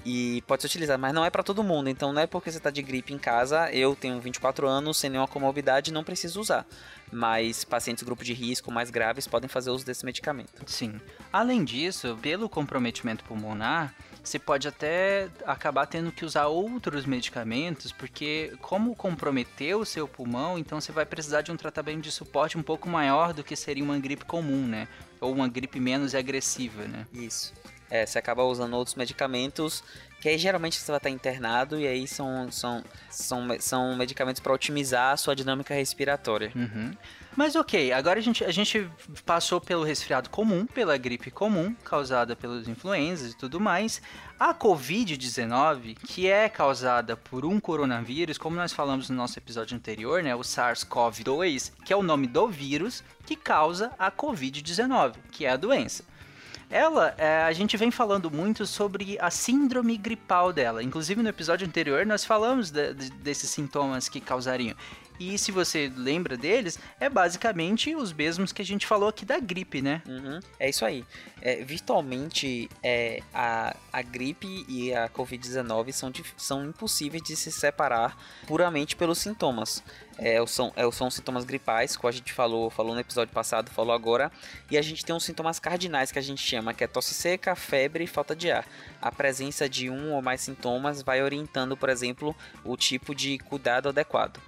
e 0.04 0.42
pode 0.46 0.62
ser 0.62 0.66
utilizado, 0.66 1.00
mas 1.00 1.14
não 1.14 1.24
é 1.24 1.30
para 1.30 1.42
todo 1.42 1.64
mundo. 1.64 1.88
Então 1.88 2.12
não 2.12 2.22
é 2.22 2.26
porque 2.26 2.50
você 2.50 2.58
está 2.58 2.70
de 2.70 2.82
gripe 2.82 3.12
em 3.12 3.18
casa, 3.18 3.70
eu 3.72 3.96
tenho 3.96 4.20
24 4.20 4.66
anos, 4.66 4.98
sem 4.98 5.08
nenhuma 5.08 5.28
comorbidade, 5.28 5.92
não 5.92 6.04
preciso 6.04 6.40
usar. 6.40 6.66
Mas 7.10 7.64
pacientes 7.64 8.02
grupo 8.02 8.24
de 8.24 8.32
risco 8.32 8.70
mais 8.70 8.90
graves 8.90 9.26
podem 9.26 9.48
fazer 9.48 9.70
uso 9.70 9.86
desse 9.86 10.04
medicamento. 10.04 10.62
Sim. 10.66 11.00
Além 11.32 11.64
disso, 11.64 12.18
pelo 12.20 12.48
comprometimento 12.48 13.24
pulmonar, 13.24 13.94
você 14.22 14.38
pode 14.38 14.66
até 14.66 15.28
acabar 15.46 15.86
tendo 15.86 16.10
que 16.10 16.24
usar 16.24 16.46
outros 16.46 17.04
medicamentos, 17.06 17.92
porque 17.92 18.52
como 18.60 18.96
comprometeu 18.96 19.80
o 19.80 19.86
seu 19.86 20.08
pulmão, 20.08 20.58
então 20.58 20.80
você 20.80 20.92
vai 20.92 21.06
precisar 21.06 21.42
de 21.42 21.52
um 21.52 21.56
tratamento 21.56 22.02
de 22.02 22.10
suporte 22.10 22.58
um 22.58 22.62
pouco 22.62 22.88
maior 22.88 23.32
do 23.32 23.44
que 23.44 23.54
seria 23.54 23.84
uma 23.84 23.98
gripe 23.98 24.24
comum, 24.24 24.66
né? 24.66 24.88
Ou 25.20 25.32
uma 25.32 25.46
gripe 25.46 25.78
menos 25.78 26.14
agressiva, 26.14 26.84
né? 26.84 27.06
Isso 27.12 27.52
é, 27.94 28.04
você 28.04 28.18
acaba 28.18 28.42
usando 28.42 28.74
outros 28.74 28.96
medicamentos, 28.96 29.84
que 30.20 30.28
aí 30.28 30.36
geralmente 30.36 30.80
você 30.80 30.90
vai 30.90 30.96
estar 30.96 31.10
internado 31.10 31.78
e 31.78 31.86
aí 31.86 32.08
são, 32.08 32.50
são, 32.50 32.82
são, 33.08 33.46
são 33.60 33.94
medicamentos 33.94 34.40
para 34.40 34.52
otimizar 34.52 35.12
a 35.12 35.16
sua 35.16 35.36
dinâmica 35.36 35.72
respiratória. 35.72 36.50
Uhum. 36.56 36.92
Mas 37.36 37.54
ok, 37.54 37.92
agora 37.92 38.18
a 38.18 38.22
gente, 38.22 38.44
a 38.44 38.50
gente 38.50 38.90
passou 39.24 39.60
pelo 39.60 39.84
resfriado 39.84 40.28
comum, 40.28 40.66
pela 40.66 40.96
gripe 40.96 41.30
comum, 41.30 41.72
causada 41.84 42.34
pelos 42.34 42.66
influenzas 42.66 43.30
e 43.30 43.36
tudo 43.36 43.60
mais. 43.60 44.02
A 44.40 44.52
Covid-19, 44.52 45.96
que 46.04 46.26
é 46.28 46.48
causada 46.48 47.16
por 47.16 47.44
um 47.44 47.60
coronavírus, 47.60 48.38
como 48.38 48.56
nós 48.56 48.72
falamos 48.72 49.08
no 49.08 49.14
nosso 49.14 49.38
episódio 49.38 49.76
anterior, 49.76 50.20
né, 50.20 50.34
o 50.34 50.40
SARS-CoV-2, 50.40 51.70
que 51.84 51.92
é 51.92 51.96
o 51.96 52.02
nome 52.02 52.26
do 52.26 52.48
vírus 52.48 53.04
que 53.24 53.36
causa 53.36 53.92
a 53.96 54.10
Covid-19, 54.10 55.14
que 55.30 55.46
é 55.46 55.50
a 55.50 55.56
doença. 55.56 56.04
Ela, 56.74 57.14
é, 57.16 57.42
a 57.44 57.52
gente 57.52 57.76
vem 57.76 57.92
falando 57.92 58.28
muito 58.28 58.66
sobre 58.66 59.16
a 59.20 59.30
síndrome 59.30 59.96
gripal 59.96 60.52
dela. 60.52 60.82
Inclusive 60.82 61.22
no 61.22 61.28
episódio 61.28 61.64
anterior 61.64 62.04
nós 62.04 62.24
falamos 62.24 62.72
de, 62.72 62.92
de, 62.94 63.10
desses 63.10 63.48
sintomas 63.48 64.08
que 64.08 64.20
causariam. 64.20 64.74
E 65.20 65.38
se 65.38 65.52
você 65.52 65.92
lembra 65.96 66.36
deles, 66.36 66.76
é 66.98 67.08
basicamente 67.08 67.94
os 67.94 68.12
mesmos 68.12 68.52
que 68.52 68.60
a 68.60 68.64
gente 68.64 68.88
falou 68.88 69.08
aqui 69.08 69.24
da 69.24 69.38
gripe, 69.38 69.80
né? 69.80 70.02
Uhum, 70.04 70.40
é 70.58 70.68
isso 70.68 70.84
aí. 70.84 71.04
É, 71.40 71.62
virtualmente, 71.62 72.68
é, 72.82 73.22
a, 73.32 73.76
a 73.92 74.02
gripe 74.02 74.64
e 74.68 74.92
a 74.92 75.08
Covid-19 75.08 75.92
são, 75.92 76.12
são 76.36 76.64
impossíveis 76.64 77.22
de 77.22 77.36
se 77.36 77.52
separar 77.52 78.18
puramente 78.48 78.96
pelos 78.96 79.18
sintomas. 79.18 79.80
É, 80.16 80.44
são, 80.46 80.72
é, 80.76 80.88
são 80.92 81.10
sintomas 81.10 81.44
gripais, 81.44 81.96
como 81.96 82.08
a 82.08 82.12
gente 82.12 82.32
falou, 82.32 82.70
falou 82.70 82.94
no 82.94 83.00
episódio 83.00 83.34
passado, 83.34 83.70
falou 83.70 83.92
agora. 83.92 84.30
E 84.70 84.78
a 84.78 84.82
gente 84.82 85.04
tem 85.04 85.14
uns 85.14 85.24
sintomas 85.24 85.58
cardinais 85.58 86.12
que 86.12 86.18
a 86.18 86.22
gente 86.22 86.40
chama, 86.40 86.72
que 86.72 86.84
é 86.84 86.86
tosse 86.86 87.14
seca, 87.14 87.54
febre 87.54 88.04
e 88.04 88.06
falta 88.06 88.34
de 88.34 88.50
ar. 88.50 88.66
A 89.02 89.10
presença 89.10 89.68
de 89.68 89.90
um 89.90 90.12
ou 90.12 90.22
mais 90.22 90.40
sintomas 90.40 91.02
vai 91.02 91.22
orientando, 91.22 91.76
por 91.76 91.88
exemplo, 91.88 92.34
o 92.64 92.76
tipo 92.76 93.14
de 93.14 93.38
cuidado 93.38 93.88
adequado. 93.88 94.40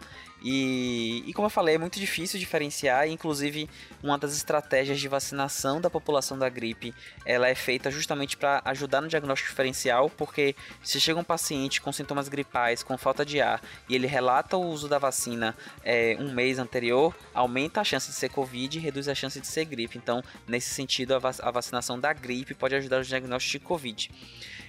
E, 0.43 1.25
e, 1.27 1.33
como 1.33 1.47
eu 1.47 1.51
falei, 1.51 1.75
é 1.75 1.79
muito 1.79 1.99
difícil 1.99 2.39
diferenciar. 2.39 3.09
Inclusive, 3.09 3.69
uma 4.03 4.19
das 4.19 4.37
estratégias 4.37 5.01
de 5.01 5.09
vacinação 5.09 5.81
da 5.81 5.91
população 5.91 6.39
da 6.39 6.49
gripe, 6.49 6.95
ela 7.25 7.49
é 7.49 7.55
feita 7.55 7.91
justamente 7.91 8.37
para 8.37 8.61
ajudar 8.65 9.01
no 9.01 9.09
diagnóstico 9.09 9.51
diferencial, 9.51 10.11
porque 10.11 10.55
se 10.83 11.01
chega 11.01 11.19
um 11.19 11.25
paciente 11.25 11.81
com 11.81 11.91
sintomas 11.91 12.29
gripais, 12.29 12.83
com 12.83 12.97
falta 12.99 13.25
de 13.25 13.41
ar, 13.41 13.61
e 13.89 13.95
ele 13.95 14.07
relata 14.07 14.57
o 14.57 14.67
uso 14.67 14.89
da 14.89 14.99
vacina 14.99 15.56
é, 15.85 16.17
um 16.21 16.33
mês 16.33 16.59
anterior, 16.59 17.15
aumenta 17.35 17.81
a 17.81 17.85
chance 17.85 18.09
de 18.09 18.15
ser 18.15 18.29
Covid 18.29 18.77
e 18.77 18.81
reduz 18.81 19.09
a 19.09 19.15
chance 19.15 19.41
de 19.41 19.47
ser 19.47 19.65
gripe. 19.65 19.99
Então, 19.99 20.23
nesse 20.47 20.71
sentido, 20.71 21.15
a, 21.15 21.19
vac 21.19 21.39
a 21.41 21.51
vacinação 21.51 21.99
da 21.99 22.13
gripe 22.13 22.55
pode 22.55 22.75
ajudar 22.75 22.99
no 22.99 23.05
diagnóstico 23.05 23.59
de 23.59 23.65
Covid. 23.65 24.11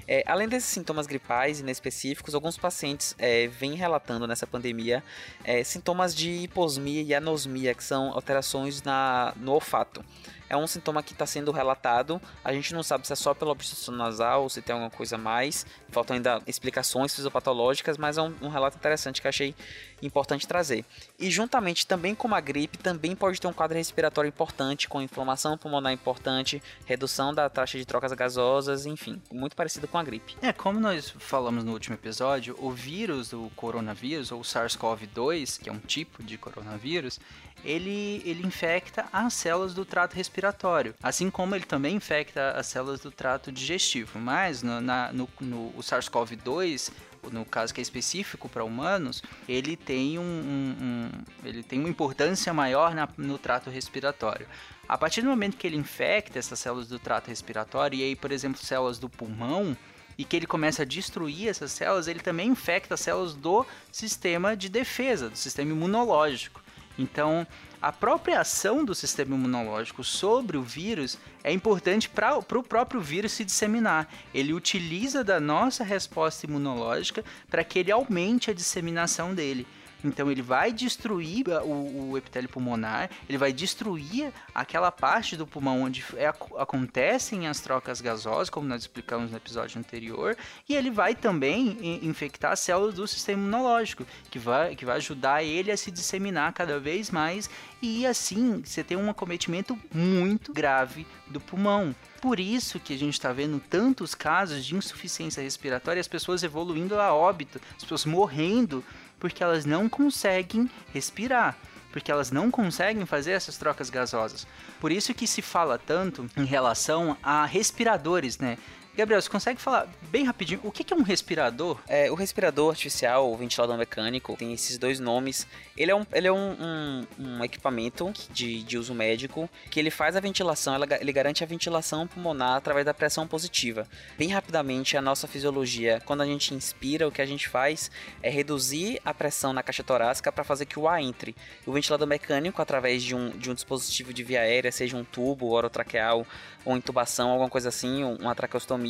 É, 0.08 0.24
além 0.26 0.48
desses 0.48 0.70
sintomas 0.70 1.06
gripais 1.06 1.60
inespecíficos, 1.60 2.34
alguns 2.34 2.58
pacientes 2.58 3.14
é, 3.20 3.48
vêm 3.48 3.74
relatando 3.74 4.26
nessa 4.26 4.48
pandemia 4.48 5.04
é, 5.44 5.64
sintomas 5.66 6.16
de 6.16 6.30
hiposmia 6.30 7.02
e 7.02 7.14
anosmia, 7.14 7.74
que 7.74 7.84
são 7.84 8.14
alterações 8.14 8.82
na, 8.84 9.34
no 9.36 9.52
olfato 9.52 10.04
é 10.50 10.56
um 10.56 10.68
sintoma 10.68 11.04
que 11.04 11.14
está 11.14 11.26
sendo 11.26 11.52
relatado. 11.52 12.22
A 12.44 12.54
gente 12.54 12.74
não 12.74 12.84
sabe 12.84 13.06
se 13.06 13.14
é 13.14 13.16
só 13.16 13.34
pela 13.34 13.52
obstrução 13.52 13.94
nasal 13.96 14.44
ou 14.44 14.50
se 14.50 14.62
tem 14.62 14.74
alguma 14.74 14.92
coisa 14.92 15.18
mais. 15.18 15.66
Faltam 15.90 16.16
ainda 16.16 16.42
explicações 16.48 17.14
fisiopatológicas, 17.14 17.98
mas 17.98 18.18
é 18.18 18.22
um, 18.22 18.34
um, 18.42 18.50
relato 18.50 18.78
interessante 18.78 19.22
que 19.22 19.28
achei 19.28 19.56
importante 20.02 20.48
trazer. 20.48 20.86
E 21.20 21.30
juntamente 21.30 21.86
também 21.86 22.14
com 22.14 22.34
a 22.34 22.40
gripe, 22.40 22.78
também 22.78 23.16
pode 23.16 23.42
ter 23.42 23.48
um 23.48 23.54
quadro 23.54 23.78
respiratório 23.78 24.30
importante, 24.30 24.88
com 24.88 25.02
inflamação 25.02 25.58
pulmonar 25.58 25.92
importante, 25.92 26.62
redução 26.86 27.34
da 27.34 27.50
taxa 27.50 27.78
de 27.78 27.86
trocas 27.86 28.12
gasosas, 28.14 28.86
enfim, 28.86 29.22
muito 29.32 29.56
parecido 29.56 29.88
com 29.88 29.98
a 29.98 30.04
gripe. 30.04 30.36
É, 30.42 30.54
como 30.54 30.80
nós 30.80 31.14
falamos 31.18 31.64
no 31.64 31.74
último 31.74 31.96
episódio, 31.96 32.56
o 32.60 32.72
vírus 32.72 33.30
do 33.30 33.52
coronavírus, 33.56 34.32
ou 34.32 34.42
SARS-CoV-2, 34.42 35.60
que 35.60 35.70
é 35.70 35.74
um 35.74 35.80
tipo 35.80 36.24
de 36.24 36.38
coronavírus, 36.38 37.20
ele, 37.64 38.22
ele 38.26 38.46
infecta 38.46 39.06
as 39.12 39.34
células 39.34 39.74
do 39.74 39.86
trato 39.86 40.16
respiratório, 40.16 40.94
assim 41.02 41.30
como 41.30 41.56
ele 41.56 41.66
também 41.66 41.96
infecta 41.96 42.52
as 42.52 42.68
células 42.68 43.00
do 43.00 43.12
trato 43.12 43.52
digestivo. 43.52 44.20
Mas 44.20 44.64
no, 44.64 44.80
na, 44.82 45.12
no, 45.12 45.30
no 45.42 45.74
SARS-CoV-2 45.80 46.92
no 47.32 47.44
caso 47.44 47.74
que 47.74 47.82
é 47.82 47.84
específico 47.84 48.48
para 48.48 48.64
humanos, 48.64 49.22
ele 49.48 49.76
tem, 49.76 50.18
um, 50.18 50.22
um, 50.22 50.76
um, 50.80 51.10
ele 51.44 51.64
tem 51.64 51.80
uma 51.80 51.90
importância 51.90 52.54
maior 52.54 52.94
na, 52.94 53.08
no 53.18 53.38
trato 53.38 53.70
respiratório. 53.70 54.48
A 54.88 54.98
partir 54.98 55.22
do 55.22 55.28
momento 55.28 55.58
que 55.58 55.68
ele 55.68 55.76
infecta 55.76 56.40
essas 56.40 56.60
células 56.60 56.88
do 56.88 56.98
trato 56.98 57.28
respiratório, 57.28 58.00
e 58.00 58.04
aí, 58.04 58.16
por 58.16 58.32
exemplo, 58.32 58.64
células 58.64 58.98
do 58.98 59.10
pulmão, 59.10 59.76
e 60.18 60.24
que 60.24 60.36
ele 60.36 60.48
começa 60.48 60.82
a 60.82 60.86
destruir 60.86 61.50
essas 61.50 61.72
células, 61.72 62.08
ele 62.08 62.20
também 62.20 62.50
infecta 62.50 62.96
as 62.96 63.02
células 63.02 63.36
do 63.36 63.66
sistema 63.92 64.56
de 64.56 64.68
defesa, 64.68 65.30
do 65.30 65.38
sistema 65.38 65.72
imunológico. 65.72 66.62
Então, 66.98 67.46
a 67.82 67.92
própria 67.92 68.40
ação 68.40 68.84
do 68.84 68.96
sistema 68.96 69.36
imunológico 69.36 70.04
sobre 70.04 70.58
o 70.58 70.64
vírus 70.64 71.18
é 71.44 71.52
importante 71.52 72.10
para 72.10 72.38
o 72.38 72.64
próprio 72.64 73.00
vírus 73.00 73.34
se 73.34 73.46
disseminar. 73.46 74.12
Ele 74.34 74.54
utiliza 74.54 75.24
da 75.24 75.40
nossa 75.40 75.84
resposta 75.84 76.46
imunológica 76.46 77.24
para 77.50 77.64
que 77.64 77.80
ele 77.80 77.92
aumente 77.92 78.50
a 78.50 78.54
disseminação 78.54 79.36
dele. 79.36 79.68
Então 80.04 80.30
ele 80.32 80.42
vai 80.42 80.72
destruir 80.72 81.48
o, 81.64 82.12
o, 82.12 82.18
epitélio 82.18 82.50
pulmonar, 82.50 83.10
ele 83.28 83.38
vai 83.38 83.52
destruir 83.52 84.32
aquela 84.54 84.92
parte 84.92 85.36
do 85.36 85.48
pulmão 85.48 85.82
onde 85.82 86.04
é, 86.16 86.28
acontecem 86.28 87.48
as 87.48 87.60
trocas 87.60 88.02
gasosas, 88.02 88.50
como 88.50 88.68
nós 88.68 88.82
explicamos 88.82 89.32
no 89.32 89.38
episódio 89.38 89.80
anterior, 89.80 90.38
e 90.68 90.76
ele 90.76 90.92
vai 90.92 91.16
também 91.16 91.78
infectar 92.04 92.52
as 92.52 92.60
células 92.60 92.96
do 92.96 93.08
sistema 93.08 93.42
imunológico, 93.42 94.06
que 94.30 94.40
vai, 94.40 94.76
que 94.76 94.86
vai 94.86 94.98
ajudar 94.98 95.44
ele 95.44 95.72
a 95.72 95.78
se 95.78 95.90
disseminar 95.90 96.54
cada 96.54 96.80
vez 96.80 97.10
mais, 97.10 97.50
e 97.82 98.06
assim 98.06 98.62
você 98.64 98.84
tem 98.84 98.98
um 98.98 99.10
acometimento 99.10 99.78
muito 99.94 100.54
grave 100.54 101.06
do 101.28 101.40
pulmão. 101.40 101.96
Por 102.22 102.40
isso 102.40 102.80
que 102.80 102.94
a 102.94 102.98
gente 102.98 103.14
está 103.14 103.32
vendo 103.32 103.60
tantos 103.60 104.16
casos 104.16 104.66
de 104.66 104.76
insuficiência 104.76 105.42
respiratória, 105.42 106.00
as 106.00 106.08
pessoas 106.08 106.42
evoluindo 106.42 107.00
a 107.00 107.14
óbito, 107.14 107.62
as 107.76 107.84
pessoas 107.84 108.06
morrendo 108.06 108.84
porque 109.20 109.44
elas 109.44 109.66
não 109.66 109.90
conseguem 109.90 110.70
respirar, 110.94 111.58
porque 111.92 112.12
elas 112.12 112.32
não 112.32 112.52
conseguem 112.52 113.06
fazer 113.06 113.32
essas 113.32 113.58
trocas 113.58 113.90
gasosas. 113.90 114.48
Por 114.80 114.92
isso 114.92 115.14
que 115.14 115.28
se 115.28 115.42
fala 115.42 115.78
tanto 115.78 116.30
em 116.36 116.46
relação 116.46 117.18
a 117.24 117.46
respiradores, 117.46 118.38
né? 118.38 118.58
Gabriel, 118.98 119.22
você 119.22 119.30
consegue 119.30 119.62
falar 119.62 119.88
bem 120.10 120.26
rapidinho 120.26 120.60
o 120.64 120.72
que 120.72 120.92
é 120.92 120.98
um 120.98 121.04
respirador? 121.04 121.80
É, 121.88 122.10
o 122.10 122.16
respirador 122.16 122.72
artificial, 122.72 123.32
o 123.32 123.38
ventilador 123.38 123.78
mecânico, 123.78 124.36
tem 124.36 124.52
esses 124.54 124.80
dois 124.80 125.00
nomes. 125.00 125.46
Ele 125.78 125.92
é 125.92 125.96
um, 125.96 126.04
ele 126.12 126.28
é 126.28 126.32
um, 126.32 126.56
um, 126.60 127.08
um 127.20 127.44
equipamento 127.44 128.12
de, 128.32 128.64
de 128.64 128.76
uso 128.76 128.96
médico 128.96 129.48
que 129.70 129.80
ele 129.80 129.92
faz 129.92 130.16
a 130.16 130.20
ventilação, 130.20 130.74
ele 131.00 131.14
garante 131.14 131.44
a 131.44 131.48
ventilação 131.48 132.08
pulmonar 132.08 132.56
através 132.56 132.88
da 132.88 132.94
pressão 132.94 133.28
positiva. 133.28 133.88
Bem 134.18 134.30
rapidamente, 134.30 134.98
a 134.98 135.02
nossa 135.02 135.28
fisiologia, 135.28 136.02
quando 136.04 136.22
a 136.22 136.26
gente 136.26 136.56
inspira, 136.56 137.08
o 137.08 137.12
que 137.12 137.22
a 137.22 137.26
gente 137.28 137.48
faz 137.48 137.92
é 138.24 138.32
reduzir 138.32 139.00
a 139.06 139.14
pressão 139.14 139.54
na 139.54 139.62
caixa 139.62 139.84
torácica 139.84 140.32
para 140.32 140.44
fazer 140.44 140.66
que 140.66 140.80
o 140.80 140.88
ar 140.88 141.04
entre. 141.04 141.36
O 141.68 141.72
ventilador 141.72 142.08
mecânico, 142.08 142.64
através 142.64 143.04
de 143.04 143.14
um, 143.14 143.30
de 143.30 143.52
um 143.52 143.54
dispositivo 143.54 144.12
de 144.12 144.24
via 144.24 144.42
aérea, 144.42 144.72
seja 144.72 144.98
um 144.98 145.04
tubo 145.04 145.52
orotraqueal 145.52 146.26
ou 146.66 146.76
intubação, 146.76 147.30
alguma 147.30 147.50
coisa 147.50 147.70
assim, 147.70 148.04
uma 148.04 148.34
traqueostomia, 148.34 148.87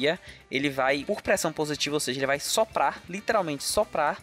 ele 0.52 0.70
vai, 0.70 1.04
por 1.04 1.22
pressão 1.22 1.52
positiva, 1.52 1.96
ou 1.96 2.00
seja, 2.00 2.20
ele 2.20 2.28
vai 2.28 2.40
soprar, 2.40 3.02
literalmente 3.10 3.64
soprar 3.64 4.20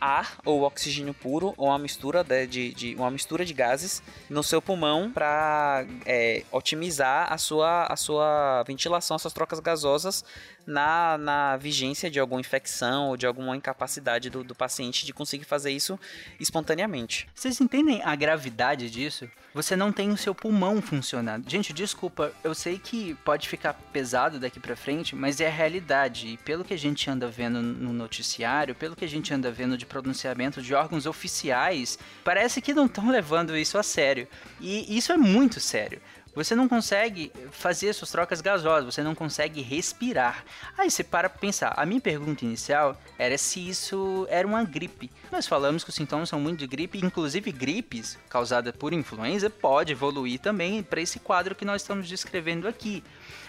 ar 0.00 0.38
ou 0.44 0.62
oxigênio 0.62 1.14
puro 1.14 1.54
ou 1.56 1.68
uma 1.68 1.78
mistura 1.78 2.22
de, 2.22 2.46
de, 2.46 2.74
de 2.74 2.94
uma 2.94 3.10
mistura 3.10 3.44
de 3.44 3.54
gases 3.54 4.02
no 4.28 4.42
seu 4.42 4.60
pulmão 4.60 5.10
para 5.10 5.86
é, 6.04 6.42
otimizar 6.52 7.32
a 7.32 7.38
sua, 7.38 7.86
a 7.86 7.96
sua 7.96 8.62
ventilação, 8.64 9.14
as 9.14 9.22
suas 9.22 9.32
trocas 9.32 9.60
gasosas 9.60 10.24
na, 10.66 11.18
na 11.18 11.56
vigência 11.56 12.10
de 12.10 12.18
alguma 12.18 12.40
infecção 12.40 13.08
ou 13.08 13.16
de 13.16 13.26
alguma 13.26 13.56
incapacidade 13.56 14.30
do, 14.30 14.42
do 14.42 14.54
paciente 14.54 15.04
de 15.04 15.12
conseguir 15.12 15.44
fazer 15.44 15.70
isso 15.70 15.98
espontaneamente. 16.40 17.28
Vocês 17.34 17.60
entendem 17.60 18.02
a 18.02 18.14
gravidade 18.14 18.90
disso? 18.90 19.28
Você 19.52 19.76
não 19.76 19.92
tem 19.92 20.10
o 20.10 20.16
seu 20.16 20.34
pulmão 20.34 20.82
funcionando. 20.82 21.48
Gente, 21.48 21.72
desculpa, 21.72 22.32
eu 22.42 22.54
sei 22.54 22.78
que 22.78 23.14
pode 23.24 23.48
ficar 23.48 23.74
pesado 23.92 24.38
daqui 24.40 24.58
para 24.58 24.74
frente, 24.74 25.14
mas 25.14 25.40
é 25.40 25.46
a 25.46 25.50
realidade. 25.50 26.28
E 26.28 26.36
pelo 26.38 26.64
que 26.64 26.74
a 26.74 26.78
gente 26.78 27.08
anda 27.08 27.28
vendo 27.28 27.62
no 27.62 27.92
noticiário, 27.92 28.74
pelo 28.74 28.96
que 28.96 29.04
a 29.04 29.08
gente 29.08 29.32
anda 29.32 29.52
vendo 29.52 29.78
de 29.78 29.86
pronunciamento 29.86 30.60
de 30.60 30.74
órgãos 30.74 31.06
oficiais, 31.06 31.98
parece 32.24 32.60
que 32.60 32.74
não 32.74 32.86
estão 32.86 33.10
levando 33.10 33.56
isso 33.56 33.78
a 33.78 33.82
sério. 33.82 34.26
E 34.60 34.96
isso 34.96 35.12
é 35.12 35.16
muito 35.16 35.60
sério. 35.60 36.00
Você 36.34 36.54
não 36.54 36.68
consegue 36.68 37.30
fazer 37.52 37.92
suas 37.92 38.10
trocas 38.10 38.40
gasosas, 38.40 38.94
você 38.94 39.02
não 39.02 39.14
consegue 39.14 39.62
respirar. 39.62 40.44
Aí 40.76 40.90
você 40.90 41.04
para 41.04 41.28
pensar. 41.28 41.74
A 41.76 41.86
minha 41.86 42.00
pergunta 42.00 42.44
inicial 42.44 43.00
era 43.16 43.38
se 43.38 43.68
isso 43.68 44.26
era 44.28 44.46
uma 44.46 44.64
gripe. 44.64 45.10
Nós 45.30 45.46
falamos 45.46 45.84
que 45.84 45.90
os 45.90 45.96
sintomas 45.96 46.28
são 46.28 46.40
muito 46.40 46.58
de 46.58 46.66
gripe, 46.66 46.98
inclusive 46.98 47.52
gripes 47.52 48.18
causada 48.28 48.72
por 48.72 48.92
influenza 48.92 49.48
pode 49.48 49.92
evoluir 49.92 50.40
também 50.40 50.82
para 50.82 51.00
esse 51.00 51.20
quadro 51.20 51.54
que 51.54 51.64
nós 51.64 51.82
estamos 51.82 52.08
descrevendo 52.08 52.66
aqui. 52.66 53.04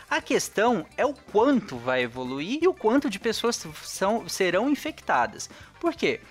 A 0.07 0.21
questão 0.21 0.85
é 0.95 1.05
o 1.05 1.13
quanto 1.13 1.77
vai 1.77 2.03
evoluir 2.03 2.59
e 2.61 2.67
o 2.67 2.73
quanto 2.73 3.09
de 3.09 3.17
pessoas 3.17 3.65
são, 3.83 4.29
serão 4.29 4.69
infectadas. 4.69 5.49
Por 5.79 5.95
quê? 5.95 6.21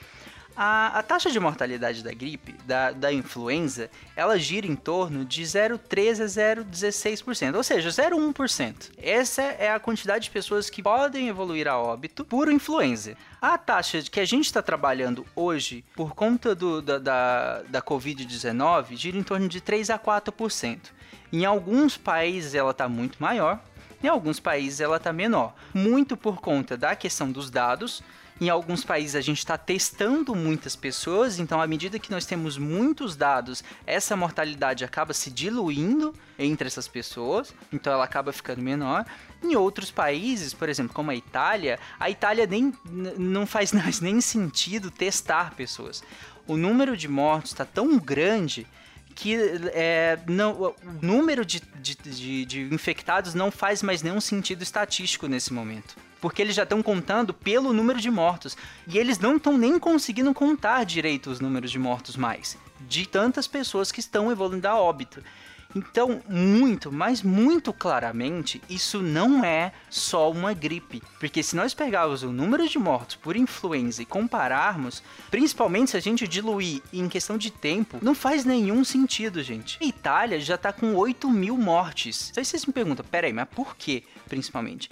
A, 0.56 0.98
a, 0.98 1.02
taxa 1.02 1.30
de 1.30 1.40
mortalidade 1.40 2.02
da 2.02 2.12
gripe, 2.12 2.54
da, 2.64 2.92
da 2.92 3.12
influenza, 3.12 3.90
ela 4.14 4.38
gira 4.38 4.66
em 4.66 4.76
torno 4.76 5.24
de 5.24 5.42
0,13 5.42 6.22
a 6.22 6.62
0,16%, 6.62 7.56
ou 7.56 7.62
seja, 7.62 7.88
0,1%. 7.88 8.92
Essa 8.96 9.42
é 9.42 9.72
a 9.72 9.80
quantidade 9.80 10.24
de 10.24 10.30
pessoas 10.30 10.70
que 10.70 10.80
podem 10.82 11.28
evoluir 11.28 11.66
a 11.66 11.76
óbito 11.76 12.24
por 12.24 12.50
influenza. 12.50 13.16
A 13.42 13.58
taxa 13.58 14.00
que 14.02 14.20
a 14.20 14.24
gente 14.24 14.46
está 14.46 14.62
trabalhando 14.62 15.26
hoje, 15.34 15.84
por 15.96 16.14
conta 16.14 16.54
do, 16.54 16.80
da, 16.80 16.98
da, 16.98 17.62
da 17.62 17.82
Covid-19, 17.82 18.96
gira 18.96 19.18
em 19.18 19.22
torno 19.24 19.48
de 19.48 19.60
3 19.60 19.90
a 19.90 19.98
4%. 19.98 20.78
Em 21.32 21.44
alguns 21.44 21.96
países 21.96 22.54
ela 22.54 22.70
está 22.70 22.88
muito 22.88 23.20
maior, 23.20 23.60
em 24.00 24.06
alguns 24.06 24.38
países 24.38 24.80
ela 24.80 24.98
está 24.98 25.12
menor, 25.12 25.54
muito 25.72 26.16
por 26.16 26.40
conta 26.40 26.76
da 26.76 26.94
questão 26.94 27.32
dos 27.32 27.50
dados 27.50 28.04
em 28.40 28.48
alguns 28.48 28.84
países 28.84 29.14
a 29.14 29.20
gente 29.20 29.38
está 29.38 29.56
testando 29.56 30.34
muitas 30.34 30.74
pessoas, 30.74 31.38
então 31.38 31.60
à 31.60 31.66
medida 31.66 31.98
que 31.98 32.10
nós 32.10 32.26
temos 32.26 32.58
muitos 32.58 33.14
dados, 33.14 33.62
essa 33.86 34.16
mortalidade 34.16 34.84
acaba 34.84 35.12
se 35.12 35.30
diluindo 35.30 36.12
entre 36.38 36.66
essas 36.66 36.88
pessoas, 36.88 37.54
então 37.72 37.92
ela 37.92 38.04
acaba 38.04 38.32
ficando 38.32 38.60
menor. 38.60 39.06
Em 39.42 39.54
outros 39.54 39.90
países, 39.90 40.52
por 40.52 40.68
exemplo, 40.68 40.92
como 40.92 41.10
a 41.10 41.14
Itália, 41.14 41.78
a 41.98 42.10
Itália 42.10 42.46
nem 42.46 42.72
não 43.16 43.46
faz 43.46 43.72
nem 44.02 44.20
sentido 44.20 44.90
testar 44.90 45.54
pessoas. 45.54 46.02
O 46.46 46.56
número 46.56 46.96
de 46.96 47.08
mortos 47.08 47.52
está 47.52 47.64
tão 47.64 47.98
grande 47.98 48.66
que 49.14 49.36
é, 49.72 50.18
não, 50.26 50.52
o 50.52 50.74
número 51.00 51.44
de, 51.44 51.62
de, 51.80 51.94
de, 51.94 52.44
de 52.44 52.74
infectados 52.74 53.34
não 53.34 53.50
faz 53.50 53.82
mais 53.82 54.02
nenhum 54.02 54.20
sentido 54.20 54.62
estatístico 54.62 55.26
nesse 55.26 55.52
momento 55.52 55.96
porque 56.24 56.40
eles 56.40 56.56
já 56.56 56.62
estão 56.62 56.82
contando 56.82 57.34
pelo 57.34 57.70
número 57.74 58.00
de 58.00 58.10
mortos. 58.10 58.56
E 58.88 58.96
eles 58.96 59.18
não 59.18 59.36
estão 59.36 59.58
nem 59.58 59.78
conseguindo 59.78 60.32
contar 60.32 60.82
direito 60.84 61.28
os 61.28 61.38
números 61.38 61.70
de 61.70 61.78
mortos 61.78 62.16
mais, 62.16 62.56
de 62.80 63.06
tantas 63.06 63.46
pessoas 63.46 63.92
que 63.92 64.00
estão 64.00 64.32
evoluindo 64.32 64.66
a 64.66 64.74
óbito. 64.74 65.22
Então, 65.74 66.22
muito, 66.28 66.92
mas 66.92 67.22
muito 67.22 67.72
claramente, 67.72 68.62
isso 68.68 69.02
não 69.02 69.44
é 69.44 69.72
só 69.90 70.30
uma 70.30 70.52
gripe. 70.52 71.02
Porque 71.18 71.42
se 71.42 71.56
nós 71.56 71.74
pegarmos 71.74 72.22
o 72.22 72.32
número 72.32 72.68
de 72.68 72.78
mortos 72.78 73.16
por 73.16 73.36
influenza 73.36 74.00
e 74.00 74.06
compararmos, 74.06 75.02
principalmente 75.30 75.90
se 75.90 75.96
a 75.96 76.00
gente 76.00 76.28
diluir 76.28 76.80
em 76.92 77.08
questão 77.08 77.36
de 77.36 77.50
tempo, 77.50 77.98
não 78.00 78.14
faz 78.14 78.44
nenhum 78.44 78.84
sentido, 78.84 79.42
gente. 79.42 79.78
A 79.80 79.84
Itália 79.84 80.38
já 80.38 80.56
tá 80.56 80.72
com 80.72 80.94
8 80.94 81.28
mil 81.28 81.56
mortes. 81.56 82.32
Aí 82.36 82.44
vocês 82.44 82.64
me 82.66 82.72
perguntam, 82.72 83.04
peraí, 83.10 83.32
mas 83.32 83.48
por 83.48 83.76
quê, 83.76 84.04
principalmente? 84.28 84.88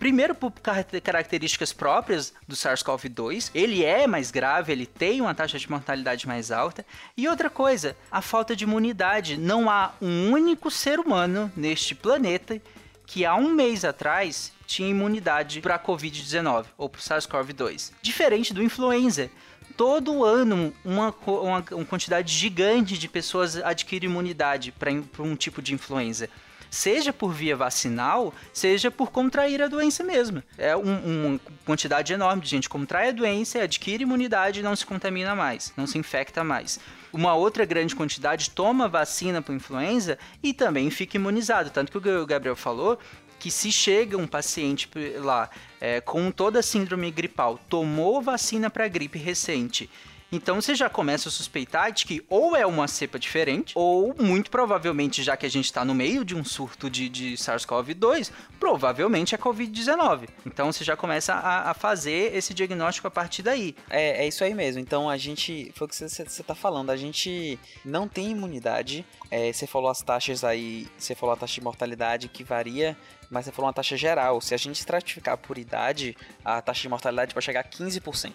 Primeiro, 0.00 0.34
por 0.34 0.50
características 0.50 1.74
próprias 1.74 2.32
do 2.48 2.56
SARS-CoV-2, 2.56 3.50
ele 3.54 3.84
é 3.84 4.06
mais 4.06 4.30
grave, 4.30 4.72
ele 4.72 4.86
tem 4.86 5.20
uma 5.20 5.34
taxa 5.34 5.58
de 5.58 5.70
mortalidade 5.70 6.26
mais 6.26 6.50
alta. 6.50 6.86
E 7.14 7.28
outra 7.28 7.50
coisa, 7.50 7.94
a 8.10 8.22
falta 8.22 8.56
de 8.56 8.64
imunidade. 8.64 9.36
Não 9.36 9.68
há 9.68 9.92
um 10.00 10.32
único 10.32 10.70
ser 10.70 10.98
humano 10.98 11.52
neste 11.54 11.94
planeta 11.94 12.58
que 13.06 13.26
há 13.26 13.34
um 13.34 13.52
mês 13.52 13.84
atrás 13.84 14.52
tinha 14.66 14.88
imunidade 14.88 15.60
para 15.60 15.74
a 15.74 15.78
Covid-19 15.78 16.64
ou 16.78 16.88
para 16.88 16.98
o 16.98 17.02
SARS-CoV-2. 17.02 17.92
Diferente 18.00 18.54
do 18.54 18.62
influenza. 18.62 19.30
Todo 19.76 20.24
ano, 20.24 20.72
uma, 20.82 21.14
uma, 21.26 21.64
uma 21.72 21.84
quantidade 21.84 22.32
gigante 22.32 22.96
de 22.96 23.06
pessoas 23.06 23.56
adquire 23.58 24.06
imunidade 24.06 24.72
para 24.72 25.22
um 25.22 25.36
tipo 25.36 25.60
de 25.60 25.74
influenza 25.74 26.30
seja 26.70 27.12
por 27.12 27.32
via 27.32 27.56
vacinal, 27.56 28.32
seja 28.52 28.90
por 28.90 29.10
contrair 29.10 29.60
a 29.60 29.68
doença 29.68 30.04
mesmo. 30.04 30.42
É 30.56 30.76
um, 30.76 31.30
uma 31.30 31.40
quantidade 31.64 32.12
enorme 32.12 32.42
de 32.42 32.48
gente 32.48 32.68
contrai 32.68 33.08
a 33.08 33.12
doença, 33.12 33.62
adquire 33.62 34.02
imunidade 34.02 34.60
e 34.60 34.62
não 34.62 34.76
se 34.76 34.86
contamina 34.86 35.34
mais, 35.34 35.72
não 35.76 35.86
se 35.86 35.98
infecta 35.98 36.44
mais. 36.44 36.78
Uma 37.12 37.34
outra 37.34 37.64
grande 37.64 37.96
quantidade 37.96 38.50
toma 38.50 38.88
vacina 38.88 39.42
para 39.42 39.54
influenza 39.54 40.16
e 40.42 40.54
também 40.54 40.88
fica 40.90 41.16
imunizado. 41.16 41.70
Tanto 41.70 42.00
que 42.00 42.08
o 42.08 42.26
Gabriel 42.26 42.54
falou 42.54 42.98
que 43.40 43.50
se 43.50 43.72
chega 43.72 44.18
um 44.18 44.26
paciente 44.26 44.88
lá 45.16 45.48
é, 45.80 46.00
com 46.00 46.30
toda 46.30 46.60
a 46.60 46.62
síndrome 46.62 47.10
gripal, 47.10 47.58
tomou 47.68 48.20
vacina 48.20 48.68
para 48.68 48.86
gripe 48.86 49.18
recente 49.18 49.90
então 50.32 50.60
você 50.60 50.74
já 50.74 50.88
começa 50.88 51.28
a 51.28 51.32
suspeitar 51.32 51.92
de 51.92 52.06
que 52.06 52.24
ou 52.28 52.56
é 52.56 52.64
uma 52.64 52.86
cepa 52.86 53.18
diferente, 53.18 53.72
ou 53.74 54.14
muito 54.18 54.50
provavelmente, 54.50 55.22
já 55.22 55.36
que 55.36 55.46
a 55.46 55.50
gente 55.50 55.64
está 55.64 55.84
no 55.84 55.94
meio 55.94 56.24
de 56.24 56.34
um 56.34 56.44
surto 56.44 56.88
de, 56.88 57.08
de 57.08 57.34
SARS-CoV-2, 57.34 58.30
provavelmente 58.58 59.34
é 59.34 59.38
Covid-19. 59.38 60.28
Então 60.46 60.70
você 60.72 60.84
já 60.84 60.96
começa 60.96 61.34
a, 61.34 61.70
a, 61.70 61.74
fazer 61.74 62.34
esse 62.34 62.54
diagnóstico 62.54 63.08
a 63.08 63.10
partir 63.10 63.42
daí. 63.42 63.74
É, 63.88 64.24
é 64.24 64.28
isso 64.28 64.44
aí 64.44 64.54
mesmo. 64.54 64.80
Então 64.80 65.10
a 65.10 65.16
gente. 65.16 65.72
Foi 65.74 65.86
o 65.86 65.88
que 65.88 65.96
você 65.96 66.22
está 66.22 66.54
falando. 66.54 66.90
A 66.90 66.96
gente 66.96 67.58
não 67.84 68.06
tem 68.06 68.30
imunidade. 68.30 69.04
É, 69.30 69.52
você 69.52 69.66
falou 69.66 69.90
as 69.90 70.02
taxas 70.02 70.44
aí. 70.44 70.86
Você 70.96 71.14
falou 71.14 71.32
a 71.34 71.36
taxa 71.36 71.54
de 71.54 71.62
mortalidade 71.62 72.28
que 72.28 72.44
varia 72.44 72.96
mas 73.30 73.44
você 73.44 73.52
falou 73.52 73.68
uma 73.68 73.72
taxa 73.72 73.96
geral. 73.96 74.40
Se 74.40 74.54
a 74.54 74.56
gente 74.56 74.80
estratificar 74.80 75.38
por 75.38 75.56
idade, 75.56 76.16
a 76.44 76.60
taxa 76.60 76.82
de 76.82 76.88
mortalidade 76.88 77.32
pode 77.32 77.46
chegar 77.46 77.60
a 77.60 77.64
15%. 77.64 78.32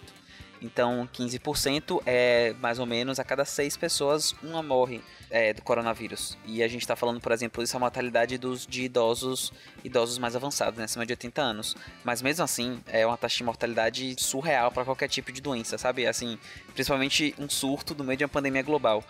Então, 0.61 1.07
15% 1.13 2.01
é 2.05 2.53
mais 2.59 2.79
ou 2.79 2.85
menos 2.85 3.19
a 3.19 3.23
cada 3.23 3.45
seis 3.45 3.75
pessoas, 3.75 4.35
uma 4.41 4.63
morre 4.63 5.01
é, 5.35 5.53
do 5.53 5.61
coronavírus. 5.61 6.37
E 6.45 6.63
a 6.63 6.67
gente 6.69 6.79
está 6.79 6.95
falando, 6.95 7.19
por 7.19 7.33
exemplo, 7.33 7.61
isso 7.61 7.75
é 7.75 7.77
a 7.77 7.79
mortalidade 7.81 8.37
dos, 8.37 8.65
de 8.65 8.83
idosos, 8.83 9.51
idosos 9.83 10.17
mais 10.17 10.33
avançados, 10.33 10.79
né, 10.79 10.85
acima 10.85 11.05
de 11.05 11.11
80 11.11 11.41
anos. 11.41 11.75
Mas 12.05 12.21
mesmo 12.21 12.41
assim, 12.45 12.79
é 12.87 13.05
uma 13.05 13.17
taxa 13.17 13.35
de 13.35 13.43
mortalidade 13.43 14.15
surreal 14.17 14.71
para 14.71 14.85
qualquer 14.85 15.09
tipo 15.09 15.33
de 15.33 15.41
doença, 15.41 15.77
sabe? 15.77 16.07
Assim, 16.07 16.39
principalmente 16.73 17.35
um 17.37 17.49
surto 17.49 17.93
no 17.93 18.05
meio 18.05 18.17
de 18.17 18.23
uma 18.23 18.29
pandemia 18.29 18.63
global. 18.63 19.03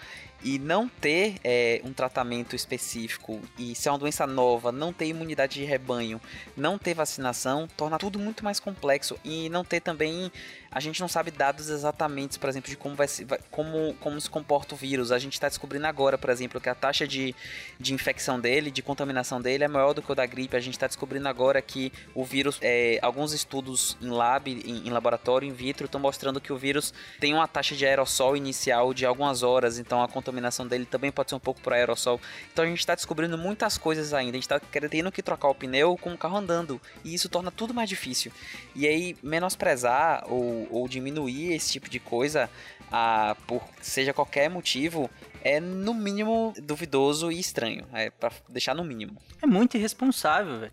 E 0.43 0.59
não 0.59 0.87
ter 0.87 1.37
é, 1.43 1.81
um 1.83 1.91
tratamento 1.91 2.55
específico 2.55 3.41
e 3.57 3.73
ser 3.73 3.89
uma 3.89 3.97
doença 3.97 4.27
nova, 4.27 4.71
não 4.71 4.93
ter 4.93 5.07
imunidade 5.07 5.55
de 5.55 5.65
rebanho, 5.65 6.21
não 6.55 6.77
ter 6.77 6.93
vacinação, 6.93 7.67
torna 7.75 7.97
tudo 7.97 8.19
muito 8.19 8.43
mais 8.43 8.59
complexo. 8.59 9.17
E 9.23 9.49
não 9.49 9.63
ter 9.63 9.79
também. 9.79 10.31
A 10.71 10.79
gente 10.79 10.99
não 10.99 11.07
sabe 11.07 11.31
dados 11.31 11.69
exatamente, 11.69 12.37
por 12.37 12.49
exemplo, 12.49 12.69
de 12.69 12.75
como, 12.75 12.95
vai 12.95 13.07
se, 13.07 13.25
como, 13.49 13.95
como 13.95 14.19
se 14.19 14.29
comporta 14.29 14.75
o 14.75 14.77
vírus. 14.77 15.11
A 15.11 15.17
gente 15.17 15.33
está 15.33 15.47
descobrindo 15.47 15.87
agora, 15.87 16.14
por 16.17 16.29
exemplo, 16.29 16.59
que 16.61 16.69
a 16.69 16.75
taxa 16.75 17.07
de, 17.07 17.35
de 17.79 17.93
infecção 17.93 18.39
dele, 18.39 18.71
de 18.71 18.81
contaminação 18.81 19.41
dele 19.41 19.63
é 19.63 19.67
maior 19.67 19.93
do 19.93 20.01
que 20.01 20.11
o 20.11 20.15
da 20.15 20.25
gripe. 20.25 20.55
A 20.55 20.59
gente 20.59 20.73
está 20.73 20.87
descobrindo 20.87 21.27
agora 21.27 21.61
que 21.61 21.91
o 22.13 22.23
vírus, 22.23 22.57
é, 22.61 22.99
alguns 23.01 23.33
estudos 23.33 23.97
em 24.01 24.09
lab, 24.09 24.49
em, 24.49 24.87
em 24.87 24.89
laboratório, 24.89 25.47
in 25.47 25.53
vitro, 25.53 25.85
estão 25.85 25.99
mostrando 25.99 26.39
que 26.39 26.53
o 26.53 26.57
vírus 26.57 26.93
tem 27.19 27.33
uma 27.33 27.47
taxa 27.47 27.75
de 27.75 27.85
aerossol 27.85 28.37
inicial 28.37 28.93
de 28.93 29.05
algumas 29.05 29.43
horas, 29.43 29.79
então 29.79 30.01
a 30.01 30.07
contaminação 30.07 30.45
contaminação 30.45 30.67
dele 30.67 30.85
também 30.85 31.11
pode 31.11 31.29
ser 31.29 31.35
um 31.35 31.39
pouco 31.39 31.61
por 31.61 31.73
aerossol. 31.73 32.19
Então 32.51 32.65
a 32.65 32.67
gente 32.67 32.79
está 32.79 32.95
descobrindo 32.95 33.37
muitas 33.37 33.77
coisas 33.77 34.13
ainda. 34.13 34.31
A 34.31 34.39
gente 34.41 34.43
está 34.43 34.59
tendo 34.59 35.11
que 35.11 35.21
trocar 35.21 35.49
o 35.49 35.55
pneu 35.55 35.97
com 35.97 36.13
o 36.13 36.17
carro 36.17 36.37
andando. 36.37 36.81
E 37.03 37.13
isso 37.13 37.29
torna 37.29 37.51
tudo 37.51 37.73
mais 37.73 37.89
difícil. 37.89 38.31
E 38.75 38.87
aí, 38.87 39.15
menosprezar 39.23 40.23
ou, 40.27 40.67
ou 40.69 40.87
diminuir 40.87 41.53
esse 41.53 41.71
tipo 41.71 41.89
de 41.89 41.99
coisa, 41.99 42.49
ah, 42.91 43.35
por 43.47 43.63
seja 43.81 44.13
qualquer 44.13 44.49
motivo, 44.49 45.09
é 45.41 45.59
no 45.59 45.93
mínimo 45.93 46.53
duvidoso 46.61 47.31
e 47.31 47.39
estranho. 47.39 47.85
É 47.93 48.09
para 48.09 48.31
deixar 48.49 48.73
no 48.73 48.83
mínimo. 48.83 49.17
É 49.41 49.45
muito 49.45 49.77
irresponsável. 49.77 50.69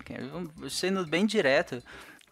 Sendo 0.69 1.05
bem 1.05 1.25
direto. 1.25 1.81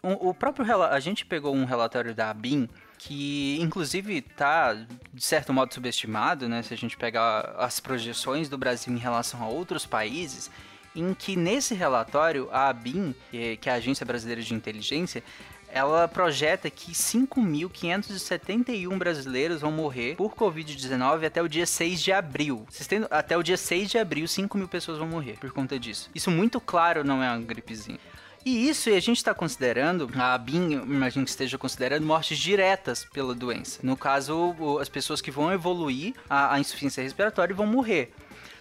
O 0.02 0.34
próprio 0.34 0.82
a 0.84 0.98
gente 0.98 1.24
pegou 1.24 1.54
um 1.54 1.64
relatório 1.64 2.12
da 2.12 2.30
ABIN 2.30 2.68
que 2.98 3.58
inclusive 3.60 4.18
está 4.18 4.74
de 4.74 5.24
certo 5.24 5.52
modo 5.52 5.74
subestimado, 5.74 6.48
né, 6.48 6.62
se 6.62 6.72
a 6.72 6.76
gente 6.76 6.96
pegar 6.96 7.54
as 7.58 7.80
projeções 7.80 8.48
do 8.48 8.56
Brasil 8.56 8.92
em 8.94 8.98
relação 8.98 9.42
a 9.42 9.48
outros 9.48 9.84
países, 9.84 10.48
em 10.94 11.12
que 11.12 11.34
nesse 11.34 11.74
relatório 11.74 12.48
a 12.52 12.68
ABIN, 12.68 13.12
que 13.30 13.68
é 13.68 13.72
a 13.72 13.74
Agência 13.74 14.06
Brasileira 14.06 14.40
de 14.40 14.54
Inteligência, 14.54 15.22
ela 15.72 16.06
projeta 16.06 16.70
que 16.70 16.92
5.571 16.92 18.96
brasileiros 18.98 19.62
vão 19.62 19.72
morrer 19.72 20.14
por 20.16 20.34
Covid-19 20.34 21.26
até 21.26 21.40
o 21.42 21.48
dia 21.48 21.64
6 21.66 22.02
de 22.02 22.12
abril. 22.12 22.66
Até 23.10 23.38
o 23.38 23.42
dia 23.42 23.56
6 23.56 23.90
de 23.90 23.98
abril, 23.98 24.28
5 24.28 24.58
mil 24.58 24.68
pessoas 24.68 24.98
vão 24.98 25.08
morrer 25.08 25.38
por 25.40 25.50
conta 25.50 25.78
disso. 25.78 26.10
Isso 26.14 26.30
muito 26.30 26.60
claro 26.60 27.02
não 27.02 27.22
é 27.22 27.30
uma 27.30 27.40
gripezinha. 27.40 27.98
E 28.44 28.68
isso 28.68 28.90
a 28.90 29.00
gente 29.00 29.18
está 29.18 29.32
considerando, 29.32 30.10
a 30.16 30.36
BIM, 30.36 30.72
imagino 30.72 31.24
que 31.24 31.30
esteja 31.30 31.56
considerando 31.56 32.04
mortes 32.04 32.36
diretas 32.36 33.06
pela 33.12 33.32
doença. 33.34 33.78
No 33.84 33.96
caso, 33.96 34.56
as 34.80 34.88
pessoas 34.88 35.20
que 35.20 35.30
vão 35.30 35.52
evoluir 35.52 36.12
a, 36.28 36.54
a 36.54 36.60
insuficiência 36.60 37.02
respiratória 37.02 37.54
vão 37.54 37.66
morrer. 37.66 38.12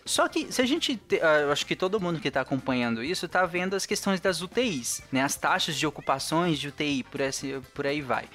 Só 0.05 0.27
que 0.27 0.51
se 0.51 0.61
a 0.61 0.65
gente, 0.65 0.99
ah, 1.21 1.41
eu 1.41 1.51
acho 1.51 1.65
que 1.65 1.75
todo 1.75 1.99
mundo 1.99 2.19
que 2.19 2.27
está 2.27 2.41
acompanhando 2.41 3.03
isso 3.03 3.25
está 3.25 3.45
vendo 3.45 3.75
as 3.75 3.85
questões 3.85 4.19
das 4.19 4.41
UTIs, 4.41 5.03
né? 5.11 5.21
As 5.21 5.35
taxas 5.35 5.75
de 5.75 5.85
ocupações 5.85 6.59
de 6.59 6.69
UTI, 6.69 7.03
por, 7.03 7.21
esse, 7.21 7.61
por 7.73 7.85
aí 7.85 8.01
vai. 8.01 8.27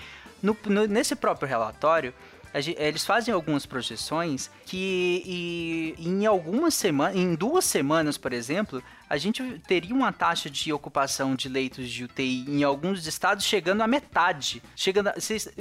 No, 0.42 0.56
no, 0.66 0.86
nesse 0.86 1.16
próprio 1.16 1.48
relatório, 1.48 2.14
eles 2.54 3.04
fazem 3.04 3.34
algumas 3.34 3.66
projeções 3.66 4.50
que 4.64 5.22
e, 5.26 5.94
em 5.98 6.24
algumas 6.24 6.74
semanas, 6.74 7.16
em 7.16 7.34
duas 7.34 7.64
semanas, 7.64 8.16
por 8.16 8.32
exemplo, 8.32 8.82
a 9.08 9.16
gente 9.16 9.42
teria 9.66 9.94
uma 9.94 10.12
taxa 10.12 10.50
de 10.50 10.72
ocupação 10.72 11.34
de 11.34 11.48
leitos 11.48 11.88
de 11.88 12.04
UTI 12.04 12.44
em 12.48 12.64
alguns 12.64 13.06
estados 13.06 13.44
chegando 13.44 13.82
à 13.82 13.86
metade. 13.86 14.62
Chegando 14.74 15.10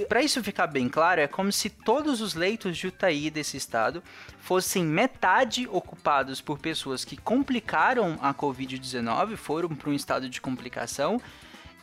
para 0.10 0.22
isso 0.22 0.44
ficar 0.44 0.68
bem 0.68 0.90
claro, 0.90 1.22
é 1.22 1.28
como 1.28 1.52
se 1.52 1.70
todos 1.70 2.22
os 2.22 2.34
leitos 2.34 2.78
de 2.78 2.88
UTI 2.88 3.30
desse 3.30 3.56
estado 3.58 4.04
fossem 4.40 4.84
metade 4.84 5.68
ocupados 5.72 6.42
por 6.42 6.58
pessoas 6.58 7.06
que 7.06 7.18
complicaram 7.18 8.18
a 8.22 8.34
COVID-19, 8.34 9.36
foram 9.36 9.70
para 9.70 9.90
um 9.90 9.94
estado 9.94 10.28
de 10.28 10.42
complicação 10.42 11.22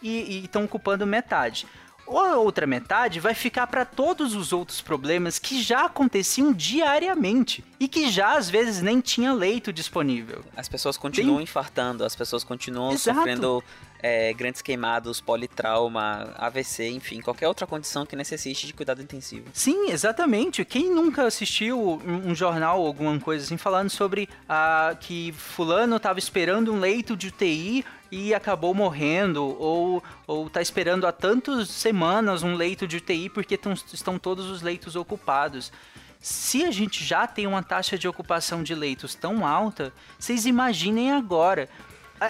e 0.03 0.43
estão 0.45 0.65
ocupando 0.65 1.07
metade 1.07 1.67
a 2.09 2.37
outra 2.37 2.67
metade 2.67 3.21
vai 3.21 3.35
ficar 3.35 3.67
para 3.67 3.85
todos 3.85 4.35
os 4.35 4.53
outros 4.53 4.81
problemas 4.81 5.39
que 5.39 5.63
já 5.63 5.87
aconteciam 5.87 6.53
diariamente 6.53 7.65
e 7.79 7.89
que 7.89 8.11
já 8.11 8.37
às 8.37 8.51
vezes 8.51 8.83
nem 8.83 9.01
tinha 9.01 9.33
leito 9.33 9.73
disponível. 9.73 10.45
As 10.57 10.69
pessoas 10.69 10.97
continuam 10.97 11.37
Tem... 11.37 11.45
infartando, 11.45 12.05
as 12.05 12.15
pessoas 12.15 12.45
continuam 12.45 12.93
Exato. 12.93 13.19
sofrendo 13.19 13.65
é, 14.03 14.33
grandes 14.33 14.61
queimados, 14.61 15.21
politrauma, 15.21 16.35
AVC, 16.37 16.89
enfim, 16.89 17.21
qualquer 17.21 17.47
outra 17.47 17.67
condição 17.67 18.05
que 18.05 18.17
necessite 18.17 18.67
de 18.67 18.75
cuidado 18.75 19.01
intensivo. 19.01 19.47
Sim, 19.53 19.91
exatamente. 19.91 20.65
Quem 20.65 20.91
nunca 20.91 21.25
assistiu 21.25 22.03
um, 22.05 22.35
jornal 22.35 22.81
ou 22.81 22.87
alguma 22.87 23.19
coisa 23.21 23.45
assim 23.45 23.57
falando 23.57 23.91
sobre 23.91 24.29
a, 24.49 24.97
que 24.99 25.33
fulano 25.33 25.97
estava 25.97 26.19
esperando 26.19 26.73
um 26.73 26.81
leito 26.81 27.17
de 27.17 27.29
UTI 27.29 27.85
e 28.11 28.35
acabou 28.35 28.75
morrendo, 28.75 29.43
ou, 29.43 30.03
ou 30.27 30.51
tá 30.51 30.61
esperando 30.61 31.07
há 31.07 31.13
tantas 31.13 31.71
semanas 31.71 32.43
um 32.43 32.55
leito 32.55 32.87
de 32.87 32.97
UTI 32.97 33.31
porque 33.31 33.57
tão, 33.57 33.73
estão 33.73 34.19
todos 34.19 34.51
os 34.51 34.61
leitos 34.63 34.97
ocupados. 34.97 35.73
Se 36.21 36.65
a 36.65 36.71
gente 36.71 37.05
já 37.05 37.27
tem 37.27 37.47
uma 37.47 37.63
taxa 37.63 37.97
de 37.97 38.07
ocupação 38.07 38.63
de 38.63 38.75
leitos 38.75 39.15
tão 39.15 39.47
alta, 39.47 39.93
vocês 40.19 40.45
imaginem 40.45 41.11
agora. 41.13 41.69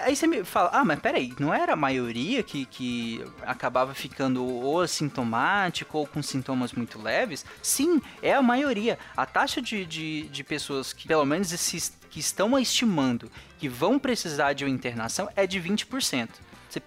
Aí 0.01 0.15
você 0.15 0.25
me 0.25 0.43
fala, 0.43 0.71
ah, 0.73 0.83
mas 0.83 0.99
peraí, 0.99 1.33
não 1.39 1.53
era 1.53 1.73
a 1.73 1.75
maioria 1.75 2.41
que, 2.41 2.65
que 2.65 3.23
acabava 3.43 3.93
ficando 3.93 4.43
ou 4.43 4.81
assintomático 4.81 5.99
ou 5.99 6.07
com 6.07 6.23
sintomas 6.23 6.73
muito 6.73 6.99
leves? 6.99 7.45
Sim, 7.61 8.01
é 8.21 8.33
a 8.33 8.41
maioria. 8.41 8.97
A 9.15 9.23
taxa 9.25 9.61
de, 9.61 9.85
de, 9.85 10.23
de 10.23 10.43
pessoas 10.43 10.93
que, 10.93 11.07
pelo 11.07 11.23
menos, 11.25 11.49
se, 11.49 11.91
que 12.09 12.19
estão 12.19 12.57
estimando 12.57 13.31
que 13.59 13.69
vão 13.69 13.99
precisar 13.99 14.53
de 14.53 14.65
uma 14.65 14.73
internação 14.73 15.29
é 15.35 15.45
de 15.45 15.61
20%. 15.61 16.29
Se 16.69 16.81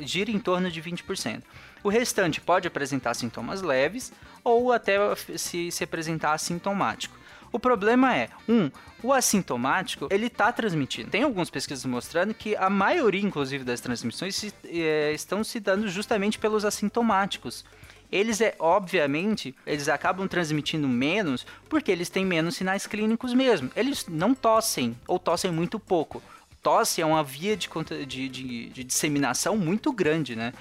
gira 0.00 0.30
em 0.30 0.38
torno 0.38 0.70
de 0.70 0.80
20%. 0.80 1.42
O 1.82 1.88
restante 1.88 2.40
pode 2.40 2.68
apresentar 2.68 3.12
sintomas 3.14 3.60
leves 3.60 4.12
ou 4.44 4.72
até 4.72 4.98
se, 5.36 5.72
se 5.72 5.82
apresentar 5.82 6.32
assintomático. 6.32 7.18
O 7.52 7.58
problema 7.58 8.16
é, 8.16 8.30
um, 8.48 8.70
o 9.02 9.12
assintomático, 9.12 10.08
ele 10.10 10.30
tá 10.30 10.50
transmitindo. 10.50 11.10
Tem 11.10 11.22
algumas 11.22 11.50
pesquisas 11.50 11.84
mostrando 11.84 12.32
que 12.32 12.56
a 12.56 12.70
maioria, 12.70 13.20
inclusive, 13.20 13.62
das 13.62 13.80
transmissões 13.80 14.34
se, 14.34 14.54
é, 14.64 15.12
estão 15.12 15.44
se 15.44 15.60
dando 15.60 15.86
justamente 15.88 16.38
pelos 16.38 16.64
assintomáticos. 16.64 17.64
Eles, 18.10 18.40
é 18.40 18.54
obviamente, 18.58 19.54
eles 19.66 19.88
acabam 19.88 20.28
transmitindo 20.28 20.86
menos 20.86 21.46
porque 21.68 21.90
eles 21.90 22.08
têm 22.10 22.24
menos 22.24 22.56
sinais 22.56 22.86
clínicos 22.86 23.34
mesmo. 23.34 23.70
Eles 23.74 24.06
não 24.06 24.34
tossem 24.34 24.96
ou 25.06 25.18
tossem 25.18 25.50
muito 25.50 25.78
pouco. 25.78 26.22
Tosse 26.62 27.02
é 27.02 27.06
uma 27.06 27.24
via 27.24 27.56
de, 27.56 27.68
de, 28.06 28.28
de, 28.28 28.68
de 28.68 28.84
disseminação 28.84 29.56
muito 29.56 29.92
grande, 29.92 30.36
né? 30.36 30.52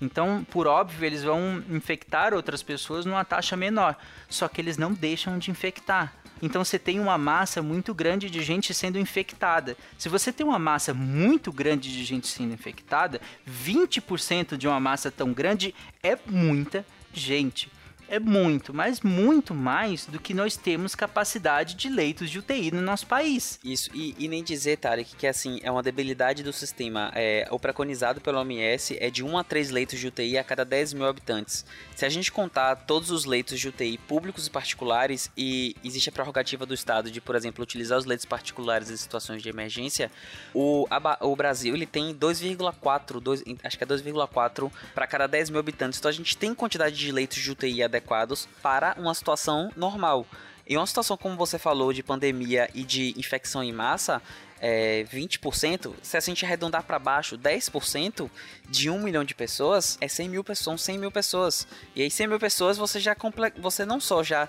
Então, 0.00 0.46
por 0.50 0.66
óbvio, 0.66 1.04
eles 1.04 1.22
vão 1.22 1.62
infectar 1.68 2.32
outras 2.32 2.62
pessoas 2.62 3.04
numa 3.04 3.24
taxa 3.24 3.56
menor. 3.56 3.96
Só 4.28 4.48
que 4.48 4.60
eles 4.60 4.78
não 4.78 4.92
deixam 4.92 5.38
de 5.38 5.50
infectar. 5.50 6.14
Então 6.42 6.64
você 6.64 6.78
tem 6.78 6.98
uma 6.98 7.18
massa 7.18 7.62
muito 7.62 7.94
grande 7.94 8.30
de 8.30 8.42
gente 8.42 8.72
sendo 8.72 8.98
infectada. 8.98 9.76
Se 9.98 10.08
você 10.08 10.32
tem 10.32 10.46
uma 10.46 10.58
massa 10.58 10.94
muito 10.94 11.52
grande 11.52 11.92
de 11.92 12.04
gente 12.04 12.26
sendo 12.26 12.54
infectada, 12.54 13.20
20% 13.48 14.56
de 14.56 14.66
uma 14.66 14.80
massa 14.80 15.10
tão 15.10 15.32
grande 15.32 15.74
é 16.02 16.16
muita 16.26 16.84
gente 17.12 17.70
é 18.10 18.18
muito, 18.18 18.74
mas 18.74 19.00
muito 19.00 19.54
mais 19.54 20.04
do 20.04 20.18
que 20.18 20.34
nós 20.34 20.56
temos 20.56 20.96
capacidade 20.96 21.76
de 21.76 21.88
leitos 21.88 22.28
de 22.28 22.40
UTI 22.40 22.72
no 22.72 22.82
nosso 22.82 23.06
país. 23.06 23.60
Isso, 23.64 23.88
e, 23.94 24.16
e 24.18 24.26
nem 24.26 24.42
dizer, 24.42 24.78
Tarek, 24.78 25.14
que 25.14 25.28
assim, 25.28 25.60
é 25.62 25.70
uma 25.70 25.80
debilidade 25.80 26.42
do 26.42 26.52
sistema. 26.52 27.12
É, 27.14 27.46
o 27.52 27.58
preconizado 27.58 28.20
pela 28.20 28.40
OMS 28.40 28.96
é 29.00 29.10
de 29.10 29.22
1 29.22 29.38
a 29.38 29.44
3 29.44 29.70
leitos 29.70 30.00
de 30.00 30.08
UTI 30.08 30.38
a 30.38 30.42
cada 30.42 30.64
10 30.64 30.94
mil 30.94 31.06
habitantes. 31.06 31.64
Se 31.94 32.04
a 32.04 32.08
gente 32.08 32.32
contar 32.32 32.74
todos 32.74 33.12
os 33.12 33.24
leitos 33.24 33.60
de 33.60 33.68
UTI 33.68 33.96
públicos 33.96 34.44
e 34.44 34.50
particulares, 34.50 35.30
e 35.36 35.76
existe 35.84 36.08
a 36.08 36.12
prerrogativa 36.12 36.66
do 36.66 36.74
Estado 36.74 37.12
de, 37.12 37.20
por 37.20 37.36
exemplo, 37.36 37.62
utilizar 37.62 37.96
os 37.96 38.06
leitos 38.06 38.26
particulares 38.26 38.90
em 38.90 38.96
situações 38.96 39.40
de 39.40 39.48
emergência, 39.48 40.10
o, 40.52 40.84
a, 40.90 41.24
o 41.24 41.36
Brasil 41.36 41.74
ele 41.76 41.86
tem 41.86 42.12
2,4, 42.12 43.56
acho 43.62 43.78
que 43.78 43.84
é 43.84 43.86
2,4 43.86 44.68
para 44.96 45.06
cada 45.06 45.28
10 45.28 45.50
mil 45.50 45.60
habitantes. 45.60 46.00
Então 46.00 46.08
a 46.08 46.12
gente 46.12 46.36
tem 46.36 46.52
quantidade 46.52 46.96
de 46.96 47.12
leitos 47.12 47.38
de 47.38 47.52
UTI 47.52 47.84
adequada 47.84 47.99
adequados 48.00 48.48
para 48.62 48.94
uma 48.98 49.14
situação 49.14 49.70
normal. 49.76 50.26
Em 50.66 50.76
uma 50.76 50.86
situação 50.86 51.16
como 51.16 51.36
você 51.36 51.58
falou 51.58 51.92
de 51.92 52.02
pandemia 52.02 52.68
e 52.74 52.82
de 52.82 53.14
infecção 53.18 53.62
em 53.62 53.72
massa, 53.72 54.22
é, 54.60 55.04
20%, 55.04 55.94
se 56.02 56.16
a 56.16 56.20
gente 56.20 56.44
arredondar 56.44 56.84
para 56.84 56.98
baixo, 56.98 57.36
10% 57.36 58.30
de 58.68 58.90
1 58.90 59.00
milhão 59.00 59.24
de 59.24 59.34
pessoas 59.34 59.96
é 60.00 60.06
100 60.06 60.28
mil 60.28 60.44
pessoas, 60.44 60.64
são 60.64 60.78
100 60.78 60.98
mil 60.98 61.10
pessoas. 61.10 61.66
E 61.94 62.02
aí 62.02 62.10
100 62.10 62.26
mil 62.26 62.38
pessoas 62.38 62.76
você 62.76 63.00
já 63.00 63.16
você 63.58 63.84
não 63.84 64.00
só 64.00 64.22
já 64.22 64.48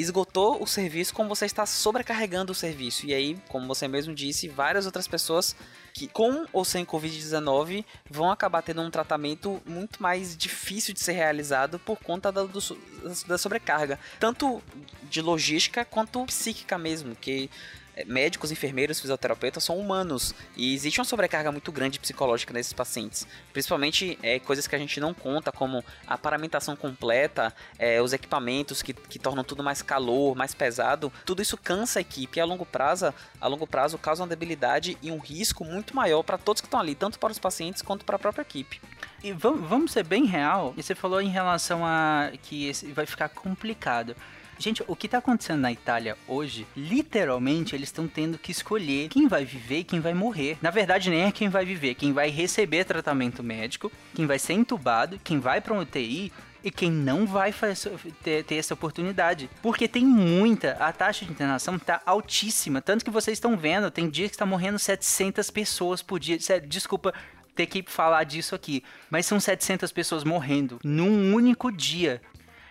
esgotou 0.00 0.62
o 0.62 0.66
serviço, 0.66 1.14
como 1.14 1.28
você 1.28 1.46
está 1.46 1.66
sobrecarregando 1.66 2.52
o 2.52 2.54
serviço. 2.54 3.06
E 3.06 3.14
aí, 3.14 3.38
como 3.48 3.66
você 3.66 3.86
mesmo 3.86 4.14
disse, 4.14 4.48
várias 4.48 4.86
outras 4.86 5.06
pessoas 5.06 5.54
que 5.92 6.06
com 6.06 6.46
ou 6.52 6.64
sem 6.64 6.84
Covid-19 6.84 7.84
vão 8.08 8.30
acabar 8.30 8.62
tendo 8.62 8.80
um 8.80 8.90
tratamento 8.90 9.60
muito 9.66 10.02
mais 10.02 10.36
difícil 10.36 10.94
de 10.94 11.00
ser 11.00 11.12
realizado 11.12 11.78
por 11.78 11.98
conta 11.98 12.30
da, 12.30 12.44
do, 12.44 12.60
da 13.26 13.36
sobrecarga, 13.36 13.98
tanto 14.18 14.62
de 15.08 15.20
logística 15.20 15.84
quanto 15.84 16.24
psíquica 16.26 16.78
mesmo, 16.78 17.16
que 17.16 17.50
médicos, 18.06 18.50
enfermeiros, 18.50 19.00
fisioterapeutas 19.00 19.64
são 19.64 19.78
humanos 19.78 20.34
e 20.56 20.74
existe 20.74 21.00
uma 21.00 21.04
sobrecarga 21.04 21.50
muito 21.50 21.70
grande 21.72 21.98
psicológica 21.98 22.52
nesses 22.52 22.72
pacientes, 22.72 23.26
principalmente 23.52 24.18
é, 24.22 24.38
coisas 24.38 24.66
que 24.66 24.74
a 24.74 24.78
gente 24.78 25.00
não 25.00 25.14
conta, 25.14 25.52
como 25.52 25.84
a 26.06 26.16
paramentação 26.16 26.76
completa, 26.76 27.54
é, 27.78 28.00
os 28.00 28.12
equipamentos 28.12 28.82
que, 28.82 28.92
que 28.92 29.18
tornam 29.18 29.44
tudo 29.44 29.62
mais 29.62 29.82
calor, 29.82 30.36
mais 30.36 30.54
pesado, 30.54 31.12
tudo 31.24 31.42
isso 31.42 31.56
cansa 31.56 31.98
a 31.98 32.02
equipe 32.02 32.38
e 32.38 32.40
a 32.40 32.44
longo 32.44 32.66
prazo, 32.66 33.12
a 33.40 33.48
longo 33.48 33.66
prazo 33.66 33.98
causa 33.98 34.22
uma 34.22 34.28
debilidade 34.28 34.96
e 35.02 35.10
um 35.10 35.18
risco 35.18 35.64
muito 35.64 35.94
maior 35.94 36.22
para 36.22 36.38
todos 36.38 36.60
que 36.60 36.66
estão 36.66 36.80
ali, 36.80 36.94
tanto 36.94 37.18
para 37.18 37.32
os 37.32 37.38
pacientes 37.38 37.82
quanto 37.82 38.04
para 38.04 38.16
a 38.16 38.18
própria 38.18 38.42
equipe. 38.42 38.80
E 39.22 39.32
vamos 39.32 39.92
ser 39.92 40.04
bem 40.04 40.24
real, 40.24 40.72
você 40.74 40.94
falou 40.94 41.20
em 41.20 41.28
relação 41.28 41.84
a 41.84 42.32
que 42.42 42.72
vai 42.94 43.04
ficar 43.04 43.28
complicado. 43.28 44.16
Gente, 44.60 44.84
o 44.86 44.94
que 44.94 45.08
tá 45.08 45.16
acontecendo 45.16 45.62
na 45.62 45.72
Itália 45.72 46.18
hoje, 46.28 46.66
literalmente, 46.76 47.74
eles 47.74 47.88
estão 47.88 48.06
tendo 48.06 48.36
que 48.36 48.52
escolher 48.52 49.08
quem 49.08 49.26
vai 49.26 49.42
viver 49.42 49.78
e 49.78 49.84
quem 49.84 50.00
vai 50.00 50.12
morrer. 50.12 50.58
Na 50.60 50.70
verdade, 50.70 51.08
nem 51.08 51.22
é 51.22 51.32
quem 51.32 51.48
vai 51.48 51.64
viver, 51.64 51.94
quem 51.94 52.12
vai 52.12 52.28
receber 52.28 52.84
tratamento 52.84 53.42
médico, 53.42 53.90
quem 54.14 54.26
vai 54.26 54.38
ser 54.38 54.52
entubado, 54.52 55.18
quem 55.24 55.40
vai 55.40 55.62
para 55.62 55.72
um 55.72 55.80
UTI 55.80 56.30
e 56.62 56.70
quem 56.70 56.90
não 56.90 57.26
vai 57.26 57.54
ter, 58.22 58.44
ter, 58.44 58.56
essa 58.56 58.74
oportunidade. 58.74 59.48
Porque 59.62 59.88
tem 59.88 60.04
muita, 60.04 60.72
a 60.72 60.92
taxa 60.92 61.24
de 61.24 61.30
internação 61.30 61.78
tá 61.78 62.02
altíssima. 62.04 62.82
Tanto 62.82 63.02
que 63.02 63.10
vocês 63.10 63.36
estão 63.36 63.56
vendo, 63.56 63.90
tem 63.90 64.10
dias 64.10 64.28
que 64.28 64.34
está 64.34 64.44
morrendo 64.44 64.78
700 64.78 65.50
pessoas 65.50 66.02
por 66.02 66.20
dia. 66.20 66.36
Desculpa 66.68 67.14
ter 67.54 67.64
que 67.64 67.82
falar 67.86 68.24
disso 68.24 68.54
aqui, 68.54 68.84
mas 69.08 69.24
são 69.24 69.40
700 69.40 69.90
pessoas 69.90 70.22
morrendo 70.22 70.78
num 70.84 71.34
único 71.34 71.72
dia 71.72 72.20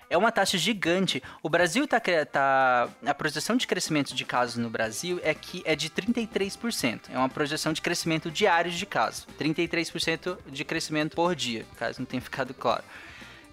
é 0.09 0.17
uma 0.17 0.31
taxa 0.31 0.57
gigante. 0.57 1.21
O 1.43 1.49
Brasil 1.49 1.87
tá, 1.87 2.01
tá 2.31 2.89
a 3.05 3.13
projeção 3.13 3.55
de 3.55 3.67
crescimento 3.67 4.13
de 4.15 4.25
casos 4.25 4.57
no 4.57 4.69
Brasil 4.69 5.19
é 5.23 5.33
que 5.33 5.61
é 5.65 5.75
de 5.75 5.89
33%. 5.89 7.01
É 7.13 7.17
uma 7.17 7.29
projeção 7.29 7.71
de 7.71 7.81
crescimento 7.81 8.31
diário 8.31 8.71
de 8.71 8.85
casos. 8.85 9.27
33% 9.39 10.37
de 10.47 10.65
crescimento 10.65 11.15
por 11.15 11.35
dia, 11.35 11.65
caso 11.77 11.99
não 11.99 12.05
tenha 12.05 12.21
ficado 12.21 12.53
claro. 12.53 12.83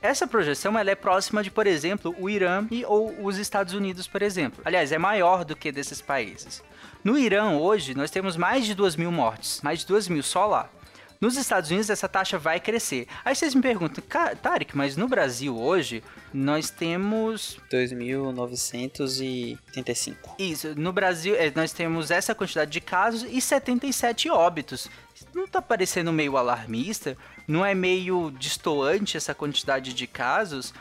Essa 0.01 0.27
projeção 0.27 0.79
ela 0.79 0.91
é 0.91 0.95
próxima 0.95 1.43
de, 1.43 1.51
por 1.51 1.67
exemplo, 1.67 2.15
o 2.19 2.31
Irã 2.31 2.67
e 2.71 2.85
ou 2.85 3.25
os 3.25 3.39
Estados 3.39 3.75
Unidos, 3.75 4.07
por 4.07 4.23
exemplo. 4.23 4.63
Aliás, 4.65 4.93
é 4.93 4.99
maior 4.99 5.45
do 5.45 5.57
que 5.57 5.73
desses 5.73 6.01
países. 6.01 6.63
No 7.03 7.19
Irã, 7.19 7.53
hoje, 7.53 7.95
nós 7.95 8.11
temos 8.11 8.37
mais 8.37 8.67
de 8.67 8.75
2 8.75 8.97
mil 8.97 9.11
mortes. 9.11 9.61
Mais 9.63 9.81
de 9.81 9.87
2 9.87 10.09
mil 10.09 10.23
só 10.23 10.47
lá. 10.47 10.71
Nos 11.21 11.37
Estados 11.37 11.71
Unidos, 11.71 11.91
essa 11.91 12.09
taxa 12.09 12.39
vai 12.39 12.61
crescer. 12.61 13.09
Aí 13.25 13.35
vocês 13.35 13.53
me 13.55 13.63
perguntam, 13.63 14.05
Tarek, 14.43 14.77
mas 14.77 14.97
no 14.97 15.09
Brasil 15.09 15.57
hoje, 15.57 16.05
nós 16.33 16.71
temos. 16.71 17.59
2.985. 17.71 20.17
Isso, 20.39 20.75
no 20.77 20.93
Brasil, 20.93 21.35
é, 21.35 21.51
nós 21.55 21.73
temos 21.73 22.11
essa 22.11 22.35
quantidade 22.35 22.71
de 22.71 22.81
casos 22.81 23.27
e 23.31 23.41
77 23.41 24.29
óbitos. 24.31 24.91
Não 25.35 25.47
tá 25.47 25.63
parecendo 25.63 26.13
meio 26.13 26.37
alarmista? 26.37 27.17
Não 27.49 27.65
é 27.65 27.75
meio 27.75 28.31
distoante 28.39 29.17
essa 29.17 29.35
quantidade 29.35 29.95
de 29.95 30.07
casos? 30.07 30.75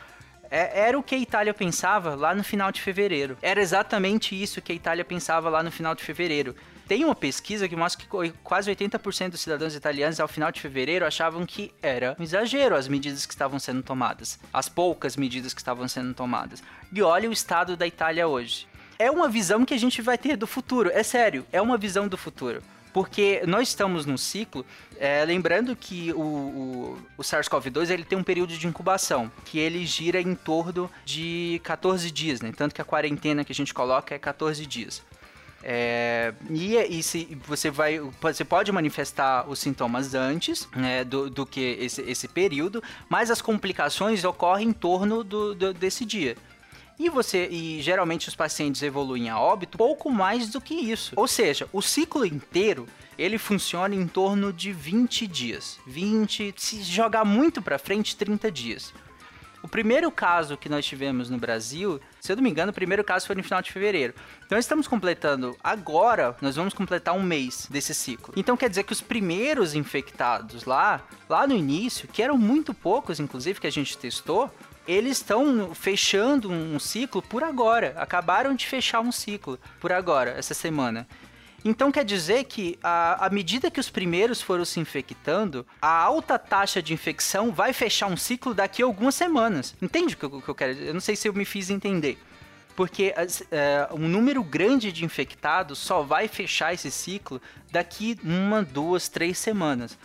É, 0.50 0.88
era 0.88 0.98
o 0.98 1.02
que 1.02 1.14
a 1.14 1.18
Itália 1.18 1.54
pensava 1.54 2.14
lá 2.14 2.34
no 2.34 2.44
final 2.44 2.70
de 2.70 2.80
fevereiro. 2.80 3.36
Era 3.40 3.60
exatamente 3.60 4.40
isso 4.40 4.62
que 4.62 4.72
a 4.72 4.74
Itália 4.74 5.04
pensava 5.04 5.48
lá 5.48 5.62
no 5.62 5.70
final 5.70 5.94
de 5.94 6.04
fevereiro. 6.04 6.54
Tem 6.86 7.04
uma 7.04 7.16
pesquisa 7.16 7.68
que 7.68 7.74
mostra 7.74 8.06
que 8.06 8.32
quase 8.44 8.70
80% 8.70 9.30
dos 9.30 9.40
cidadãos 9.40 9.74
italianos 9.74 10.20
ao 10.20 10.28
final 10.28 10.52
de 10.52 10.60
fevereiro 10.60 11.04
achavam 11.04 11.44
que 11.44 11.72
era 11.82 12.16
um 12.18 12.22
exagero 12.22 12.76
as 12.76 12.86
medidas 12.86 13.26
que 13.26 13.32
estavam 13.32 13.58
sendo 13.58 13.82
tomadas, 13.82 14.38
as 14.52 14.68
poucas 14.68 15.16
medidas 15.16 15.52
que 15.52 15.60
estavam 15.60 15.88
sendo 15.88 16.14
tomadas. 16.14 16.62
E 16.92 17.02
olha 17.02 17.28
o 17.28 17.32
estado 17.32 17.76
da 17.76 17.86
Itália 17.86 18.28
hoje. 18.28 18.68
É 18.98 19.10
uma 19.10 19.28
visão 19.28 19.64
que 19.64 19.74
a 19.74 19.78
gente 19.78 20.00
vai 20.00 20.16
ter 20.16 20.36
do 20.36 20.46
futuro, 20.46 20.90
é 20.92 21.02
sério, 21.02 21.44
é 21.52 21.60
uma 21.60 21.76
visão 21.76 22.06
do 22.06 22.16
futuro 22.16 22.62
porque 22.96 23.42
nós 23.46 23.68
estamos 23.68 24.06
num 24.06 24.16
ciclo, 24.16 24.64
é, 24.98 25.22
lembrando 25.22 25.76
que 25.76 26.14
o, 26.14 26.18
o, 26.18 26.98
o 27.18 27.22
SARS-CoV-2 27.22 27.90
ele 27.90 28.04
tem 28.04 28.16
um 28.16 28.22
período 28.22 28.56
de 28.56 28.66
incubação, 28.66 29.30
que 29.44 29.58
ele 29.58 29.84
gira 29.84 30.18
em 30.18 30.34
torno 30.34 30.90
de 31.04 31.60
14 31.62 32.10
dias, 32.10 32.40
né? 32.40 32.54
Tanto 32.56 32.74
que 32.74 32.80
a 32.80 32.84
quarentena 32.86 33.44
que 33.44 33.52
a 33.52 33.54
gente 33.54 33.74
coloca 33.74 34.14
é 34.14 34.18
14 34.18 34.64
dias. 34.64 35.02
É, 35.68 36.32
e, 36.48 36.76
e 36.76 37.02
se 37.02 37.36
você 37.44 37.72
vai, 37.72 37.98
você 38.20 38.44
pode 38.44 38.70
manifestar 38.70 39.48
os 39.48 39.58
sintomas 39.58 40.14
antes 40.14 40.68
né, 40.76 41.02
do, 41.02 41.28
do 41.28 41.44
que 41.44 41.76
esse, 41.80 42.02
esse 42.02 42.28
período, 42.28 42.80
mas 43.08 43.32
as 43.32 43.42
complicações 43.42 44.22
ocorrem 44.22 44.68
em 44.68 44.72
torno 44.72 45.24
do, 45.24 45.56
do, 45.56 45.74
desse 45.74 46.04
dia. 46.04 46.36
E 46.96 47.10
você 47.10 47.48
e 47.48 47.82
geralmente 47.82 48.28
os 48.28 48.36
pacientes 48.36 48.80
evoluem 48.80 49.28
a 49.28 49.40
óbito 49.40 49.76
pouco 49.76 50.08
mais 50.08 50.50
do 50.50 50.60
que 50.60 50.72
isso. 50.72 51.12
Ou 51.16 51.26
seja, 51.26 51.68
o 51.72 51.82
ciclo 51.82 52.24
inteiro 52.24 52.86
ele 53.18 53.36
funciona 53.36 53.92
em 53.92 54.06
torno 54.06 54.52
de 54.52 54.72
20 54.72 55.26
dias. 55.26 55.80
20, 55.84 56.54
se 56.56 56.80
jogar 56.84 57.24
muito 57.24 57.60
para 57.60 57.76
frente, 57.76 58.14
30 58.14 58.52
dias. 58.52 58.94
O 59.66 59.68
primeiro 59.68 60.12
caso 60.12 60.56
que 60.56 60.68
nós 60.68 60.86
tivemos 60.86 61.28
no 61.28 61.38
Brasil, 61.38 62.00
se 62.20 62.30
eu 62.30 62.36
não 62.36 62.42
me 62.44 62.50
engano, 62.50 62.70
o 62.70 62.72
primeiro 62.72 63.02
caso 63.02 63.26
foi 63.26 63.34
no 63.34 63.42
final 63.42 63.60
de 63.60 63.72
fevereiro. 63.72 64.14
Então 64.46 64.56
estamos 64.56 64.86
completando 64.86 65.56
agora, 65.62 66.36
nós 66.40 66.54
vamos 66.54 66.72
completar 66.72 67.16
um 67.16 67.22
mês 67.22 67.66
desse 67.68 67.92
ciclo. 67.92 68.32
Então 68.36 68.56
quer 68.56 68.70
dizer 68.70 68.84
que 68.84 68.92
os 68.92 69.00
primeiros 69.00 69.74
infectados 69.74 70.64
lá, 70.66 71.02
lá 71.28 71.48
no 71.48 71.54
início, 71.56 72.06
que 72.06 72.22
eram 72.22 72.38
muito 72.38 72.72
poucos, 72.72 73.18
inclusive, 73.18 73.58
que 73.60 73.66
a 73.66 73.72
gente 73.72 73.98
testou, 73.98 74.54
eles 74.86 75.16
estão 75.16 75.74
fechando 75.74 76.48
um 76.48 76.78
ciclo 76.78 77.20
por 77.20 77.42
agora. 77.42 77.92
Acabaram 77.96 78.54
de 78.54 78.68
fechar 78.68 79.00
um 79.00 79.10
ciclo 79.10 79.58
por 79.80 79.90
agora, 79.90 80.30
essa 80.38 80.54
semana. 80.54 81.08
Então 81.64 81.90
quer 81.90 82.04
dizer 82.04 82.44
que 82.44 82.78
à 82.82 83.28
medida 83.32 83.70
que 83.70 83.80
os 83.80 83.90
primeiros 83.90 84.40
foram 84.40 84.64
se 84.64 84.78
infectando, 84.78 85.66
a 85.82 85.88
alta 85.88 86.38
taxa 86.38 86.80
de 86.80 86.92
infecção 86.94 87.52
vai 87.52 87.72
fechar 87.72 88.06
um 88.06 88.16
ciclo 88.16 88.54
daqui 88.54 88.82
a 88.82 88.86
algumas 88.86 89.14
semanas. 89.14 89.74
Entende 89.82 90.14
o 90.14 90.16
que 90.16 90.24
eu, 90.24 90.42
que 90.42 90.48
eu 90.48 90.54
quero 90.54 90.74
dizer? 90.74 90.88
Eu 90.88 90.94
não 90.94 91.00
sei 91.00 91.16
se 91.16 91.28
eu 91.28 91.32
me 91.32 91.44
fiz 91.44 91.68
entender. 91.70 92.18
porque 92.76 93.14
é, 93.50 93.88
um 93.90 94.06
número 94.06 94.44
grande 94.44 94.92
de 94.92 95.04
infectados 95.04 95.78
só 95.78 96.02
vai 96.02 96.28
fechar 96.28 96.74
esse 96.74 96.90
ciclo 96.90 97.40
daqui 97.72 98.18
uma, 98.22 98.62
duas, 98.62 99.08
três 99.08 99.38
semanas. 99.38 99.98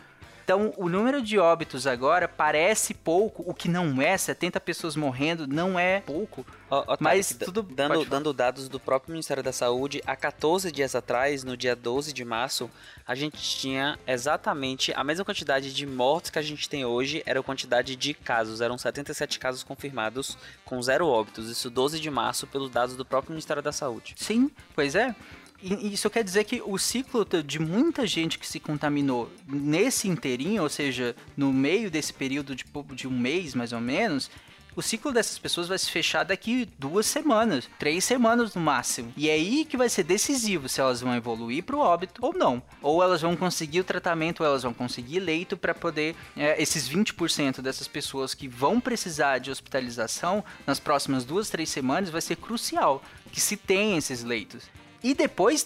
Então, 0.52 0.74
o 0.76 0.90
número 0.90 1.22
de 1.22 1.40
óbitos 1.40 1.88
agora 1.88 2.28
parece 2.28 2.94
pouco, 2.94 3.42
o 3.48 3.54
que 3.54 3.70
não 3.70 4.02
é, 4.02 4.18
70 4.18 4.60
pessoas 4.60 4.98
morrendo 4.98 5.48
não 5.48 5.80
é 5.80 6.02
pouco. 6.02 6.46
Oh, 6.70 6.84
oh, 6.88 6.98
mas 7.00 7.34
tudo 7.34 7.64
dando, 7.64 8.04
dando 8.04 8.34
dados 8.34 8.68
do 8.68 8.78
próprio 8.78 9.14
Ministério 9.14 9.42
da 9.42 9.54
Saúde, 9.54 10.02
há 10.06 10.14
14 10.14 10.70
dias 10.70 10.94
atrás, 10.94 11.46
no 11.46 11.56
dia 11.56 11.74
12 11.74 12.12
de 12.12 12.26
março, 12.26 12.70
a 13.08 13.16
gente 13.16 13.38
tinha 13.38 13.98
exatamente 14.06 14.92
a 14.94 15.06
mesma 15.06 15.24
quantidade 15.24 15.74
de 15.74 15.86
mortes 15.88 16.30
que 16.30 16.40
a 16.40 16.42
gente 16.42 16.68
tem 16.68 16.84
hoje, 16.84 17.24
era 17.26 17.40
a 17.40 17.44
quantidade 17.44 17.96
de 17.96 18.14
casos, 18.14 18.60
eram 18.60 18.78
77 18.78 19.40
casos 19.40 19.64
confirmados 19.64 20.38
com 20.66 20.82
zero 20.82 21.08
óbitos, 21.08 21.50
isso 21.50 21.70
12 21.70 21.98
de 21.98 22.12
março 22.12 22.46
pelos 22.46 22.70
dados 22.70 22.98
do 22.98 23.06
próprio 23.06 23.32
Ministério 23.32 23.64
da 23.64 23.72
Saúde. 23.72 24.16
Sim, 24.18 24.52
pois 24.76 24.96
é. 24.96 25.16
Isso 25.64 26.10
quer 26.10 26.24
dizer 26.24 26.44
que 26.44 26.62
o 26.66 26.78
ciclo 26.78 27.26
de 27.46 27.60
muita 27.60 28.08
gente 28.08 28.40
que 28.40 28.48
se 28.48 28.60
contaminou 28.60 29.32
nesse 29.48 30.08
inteirinho, 30.08 30.64
ou 30.64 30.70
seja, 30.70 31.16
no 31.38 31.54
meio 31.54 31.92
desse 31.92 32.14
período 32.14 32.56
de, 32.56 32.66
de 32.94 33.08
um 33.08 33.18
mês 33.18 33.54
mais 33.54 33.72
ou 33.72 33.80
menos, 33.80 34.30
o 34.76 34.82
ciclo 34.82 35.12
dessas 35.12 35.38
pessoas 35.38 35.68
vai 35.68 35.78
se 35.78 35.92
fechar 35.92 36.24
daqui 36.24 36.68
duas 36.80 37.06
semanas, 37.06 37.70
três 37.78 38.06
semanas 38.06 38.56
no 38.56 38.62
máximo. 38.62 39.14
E 39.18 39.30
é 39.30 39.34
aí 39.34 39.66
que 39.66 39.76
vai 39.76 39.90
ser 39.90 40.04
decisivo 40.04 40.70
se 40.70 40.80
elas 40.80 41.02
vão 41.02 41.14
evoluir 41.14 41.64
para 41.64 41.76
o 41.76 41.80
óbito 41.80 42.26
ou 42.26 42.34
não. 42.34 42.64
Ou 42.82 43.04
elas 43.04 43.22
vão 43.22 43.36
conseguir 43.36 43.82
o 43.82 43.84
tratamento, 43.84 44.40
ou 44.42 44.46
elas 44.46 44.64
vão 44.64 44.74
conseguir 44.74 45.20
leito 45.20 45.58
para 45.58 45.76
poder. 45.76 46.16
É, 46.38 46.62
esses 46.62 46.88
20% 46.88 47.62
dessas 47.62 47.88
pessoas 47.88 48.34
que 48.34 48.48
vão 48.48 48.80
precisar 48.80 49.40
de 49.40 49.52
hospitalização 49.52 50.44
nas 50.66 50.80
próximas 50.80 51.26
duas, 51.26 51.50
três 51.50 51.70
semanas 51.70 52.10
vai 52.10 52.22
ser 52.22 52.38
crucial 52.38 53.04
que 53.32 53.42
se 53.42 53.58
tenha 53.58 53.98
esses 53.98 54.24
leitos. 54.24 54.64
E 55.04 55.14
depois, 55.14 55.66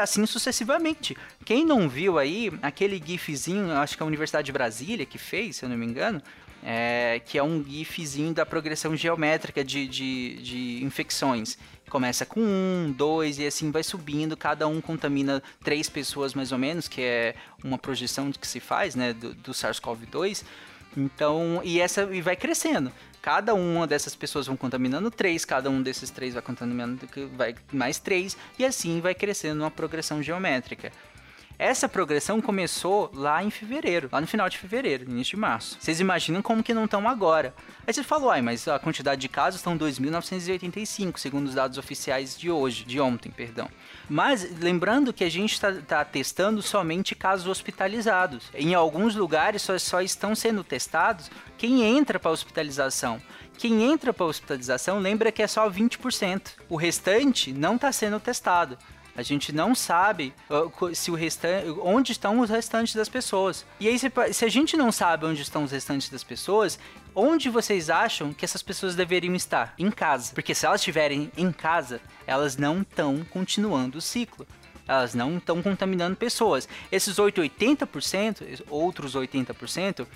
assim 0.00 0.24
sucessivamente. 0.24 1.16
Quem 1.44 1.64
não 1.64 1.88
viu 1.88 2.18
aí, 2.18 2.52
aquele 2.62 3.02
gifzinho, 3.04 3.72
acho 3.72 3.96
que 3.96 4.02
é 4.02 4.04
a 4.04 4.06
Universidade 4.06 4.46
de 4.46 4.52
Brasília 4.52 5.04
que 5.04 5.18
fez, 5.18 5.56
se 5.56 5.64
eu 5.64 5.68
não 5.68 5.76
me 5.76 5.84
engano, 5.84 6.22
é, 6.62 7.20
que 7.24 7.38
é 7.38 7.42
um 7.42 7.64
gifzinho 7.64 8.32
da 8.32 8.46
progressão 8.46 8.94
geométrica 8.96 9.64
de, 9.64 9.86
de, 9.86 10.42
de 10.42 10.84
infecções. 10.84 11.58
Começa 11.88 12.26
com 12.26 12.40
um, 12.40 12.92
dois 12.96 13.38
e 13.38 13.46
assim 13.46 13.70
vai 13.70 13.82
subindo. 13.82 14.36
Cada 14.36 14.68
um 14.68 14.80
contamina 14.80 15.42
três 15.64 15.88
pessoas 15.88 16.34
mais 16.34 16.52
ou 16.52 16.58
menos, 16.58 16.86
que 16.86 17.00
é 17.00 17.34
uma 17.64 17.78
projeção 17.78 18.30
que 18.30 18.46
se 18.46 18.60
faz, 18.60 18.94
né, 18.94 19.12
do, 19.12 19.34
do 19.34 19.52
SARS-CoV-2. 19.52 20.44
Então, 20.98 21.60
e 21.64 21.80
essa 21.80 22.02
e 22.12 22.20
vai 22.20 22.36
crescendo 22.36 22.92
cada 23.20 23.52
uma 23.52 23.86
dessas 23.86 24.14
pessoas 24.14 24.46
vão 24.46 24.56
contaminando 24.56 25.10
três, 25.10 25.44
cada 25.44 25.68
um 25.68 25.82
desses 25.82 26.08
três 26.08 26.34
vai 26.34 26.42
contaminando 26.42 26.98
vai 27.36 27.54
mais 27.72 27.98
três, 27.98 28.36
e 28.58 28.64
assim 28.64 29.00
vai 29.00 29.14
crescendo 29.14 29.62
uma 29.62 29.70
progressão 29.70 30.22
geométrica. 30.22 30.90
Essa 31.58 31.88
progressão 31.88 32.40
começou 32.40 33.10
lá 33.12 33.42
em 33.42 33.50
fevereiro, 33.50 34.08
lá 34.12 34.20
no 34.20 34.28
final 34.28 34.48
de 34.48 34.56
fevereiro, 34.56 35.10
início 35.10 35.32
de 35.32 35.40
março. 35.40 35.76
Vocês 35.80 35.98
imaginam 35.98 36.40
como 36.40 36.62
que 36.62 36.72
não 36.72 36.84
estão 36.84 37.08
agora? 37.08 37.52
Aí 37.84 37.92
você 37.92 38.04
falou, 38.04 38.30
ai, 38.30 38.40
mas 38.40 38.68
a 38.68 38.78
quantidade 38.78 39.20
de 39.20 39.28
casos 39.28 39.58
estão 39.58 39.76
2.985, 39.76 41.18
segundo 41.18 41.48
os 41.48 41.54
dados 41.54 41.76
oficiais 41.76 42.38
de 42.38 42.48
hoje, 42.48 42.84
de 42.84 43.00
ontem, 43.00 43.32
perdão. 43.32 43.68
Mas 44.08 44.58
lembrando 44.58 45.12
que 45.12 45.24
a 45.24 45.30
gente 45.30 45.52
está 45.52 45.72
tá 45.74 46.04
testando 46.04 46.62
somente 46.62 47.14
casos 47.14 47.46
hospitalizados. 47.46 48.44
Em 48.54 48.74
alguns 48.74 49.14
lugares 49.14 49.62
só, 49.62 49.78
só 49.78 50.00
estão 50.00 50.34
sendo 50.34 50.64
testados 50.64 51.30
quem 51.58 51.82
entra 51.82 52.18
para 52.18 52.30
hospitalização. 52.30 53.20
Quem 53.58 53.82
entra 53.82 54.14
para 54.14 54.24
hospitalização 54.24 55.00
lembra 55.00 55.32
que 55.32 55.42
é 55.42 55.46
só 55.46 55.68
20%. 55.68 56.52
O 56.68 56.76
restante 56.76 57.52
não 57.52 57.74
está 57.74 57.90
sendo 57.90 58.20
testado. 58.20 58.78
A 59.18 59.22
gente 59.24 59.52
não 59.52 59.74
sabe 59.74 60.32
uh, 60.48 60.94
se 60.94 61.10
o 61.10 61.16
restante, 61.16 61.68
onde 61.82 62.12
estão 62.12 62.38
os 62.38 62.48
restantes 62.48 62.94
das 62.94 63.08
pessoas. 63.08 63.66
E 63.80 63.88
aí, 63.88 63.98
se, 63.98 64.08
se 64.32 64.44
a 64.44 64.48
gente 64.48 64.76
não 64.76 64.92
sabe 64.92 65.26
onde 65.26 65.42
estão 65.42 65.64
os 65.64 65.72
restantes 65.72 66.08
das 66.08 66.22
pessoas, 66.22 66.78
onde 67.12 67.50
vocês 67.50 67.90
acham 67.90 68.32
que 68.32 68.44
essas 68.44 68.62
pessoas 68.62 68.94
deveriam 68.94 69.34
estar? 69.34 69.74
Em 69.76 69.90
casa. 69.90 70.32
Porque 70.32 70.54
se 70.54 70.64
elas 70.64 70.80
estiverem 70.80 71.32
em 71.36 71.50
casa, 71.50 72.00
elas 72.28 72.56
não 72.56 72.82
estão 72.82 73.26
continuando 73.28 73.98
o 73.98 74.00
ciclo 74.00 74.46
elas 74.86 75.14
não 75.14 75.36
estão 75.36 75.60
contaminando 75.62 76.16
pessoas. 76.16 76.66
Esses 76.90 77.18
8, 77.18 77.42
80%, 77.42 78.62
outros 78.70 79.14
80%, 79.14 80.06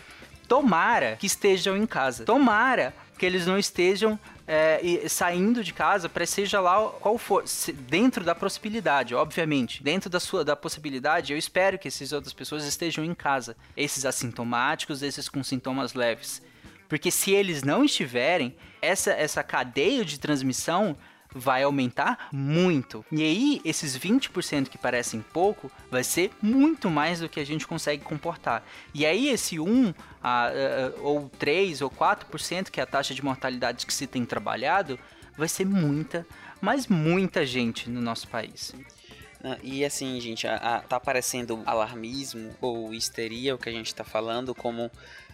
tomara 0.49 1.17
que 1.17 1.27
estejam 1.27 1.77
em 1.77 1.85
casa. 1.85 2.25
Tomara 2.25 2.95
que 3.23 3.27
eles 3.27 3.47
não 3.47 3.57
estejam 3.57 4.19
é, 4.49 5.07
saindo 5.09 5.63
de 5.63 5.73
casa 5.73 6.09
para 6.09 6.27
seja 6.27 6.61
lá 6.61 6.89
qual 6.89 7.17
for, 7.17 7.45
dentro 7.89 8.25
da 8.25 8.35
possibilidade, 8.35 9.15
obviamente, 9.15 9.81
dentro 9.81 10.11
da 10.11 10.19
sua 10.19 10.45
da 10.45 10.57
possibilidade, 10.57 11.33
eu 11.33 11.39
espero 11.39 11.79
que 11.79 11.87
essas 11.87 12.11
outras 12.11 12.33
pessoas 12.33 12.65
estejam 12.65 13.05
em 13.05 13.15
casa, 13.15 13.57
esses 13.77 14.05
assintomáticos, 14.05 15.05
esses 15.05 15.29
com 15.29 15.41
sintomas 15.45 15.95
leves. 15.95 16.43
Porque 16.89 17.13
se 17.13 17.31
eles 17.31 17.63
não 17.63 17.85
estiverem, 17.85 18.57
essa, 18.83 19.13
essa 19.13 19.45
cadeia 19.45 20.05
de 20.05 20.19
transmissão 20.19 20.97
vai 21.35 21.63
aumentar 21.63 22.29
muito. 22.33 23.05
E 23.11 23.23
aí, 23.23 23.61
esses 23.65 23.97
20% 23.97 24.69
que 24.69 24.79
parecem 24.79 25.25
pouco, 25.33 25.71
vai 25.91 26.05
ser 26.05 26.31
muito 26.41 26.91
mais 26.91 27.21
do 27.21 27.29
que 27.29 27.41
a 27.41 27.47
gente 27.47 27.67
consegue 27.67 28.03
comportar. 28.03 28.63
E 28.95 29.07
aí, 29.07 29.29
esse 29.29 29.59
1 29.59 29.95
a, 30.23 30.47
a, 30.47 30.51
ou 31.01 31.29
3 31.39 31.81
ou 31.83 31.91
4% 31.91 32.71
que 32.71 32.81
é 32.81 32.83
a 32.83 32.87
taxa 32.87 33.15
de 33.15 33.25
mortalidade 33.25 33.87
que 33.87 33.95
se 33.95 34.07
tem 34.07 34.25
trabalhado, 34.25 34.99
vai 35.37 35.49
ser 35.49 35.65
muita, 35.65 36.27
mas 36.61 36.87
muita 36.87 37.45
gente 37.47 37.89
no 37.89 38.01
nosso 38.01 38.29
país. 38.29 38.75
E 39.63 39.85
assim, 39.85 40.21
gente, 40.21 40.47
a, 40.47 40.55
a, 40.55 40.81
tá 40.81 40.97
aparecendo 40.97 41.63
alarmismo 41.67 42.55
ou 42.61 42.95
histeria, 42.95 43.55
o 43.55 43.59
que 43.59 43.69
a 43.69 43.73
gente 43.73 43.93
tá 43.93 44.05
falando, 44.05 44.55
como 44.55 44.91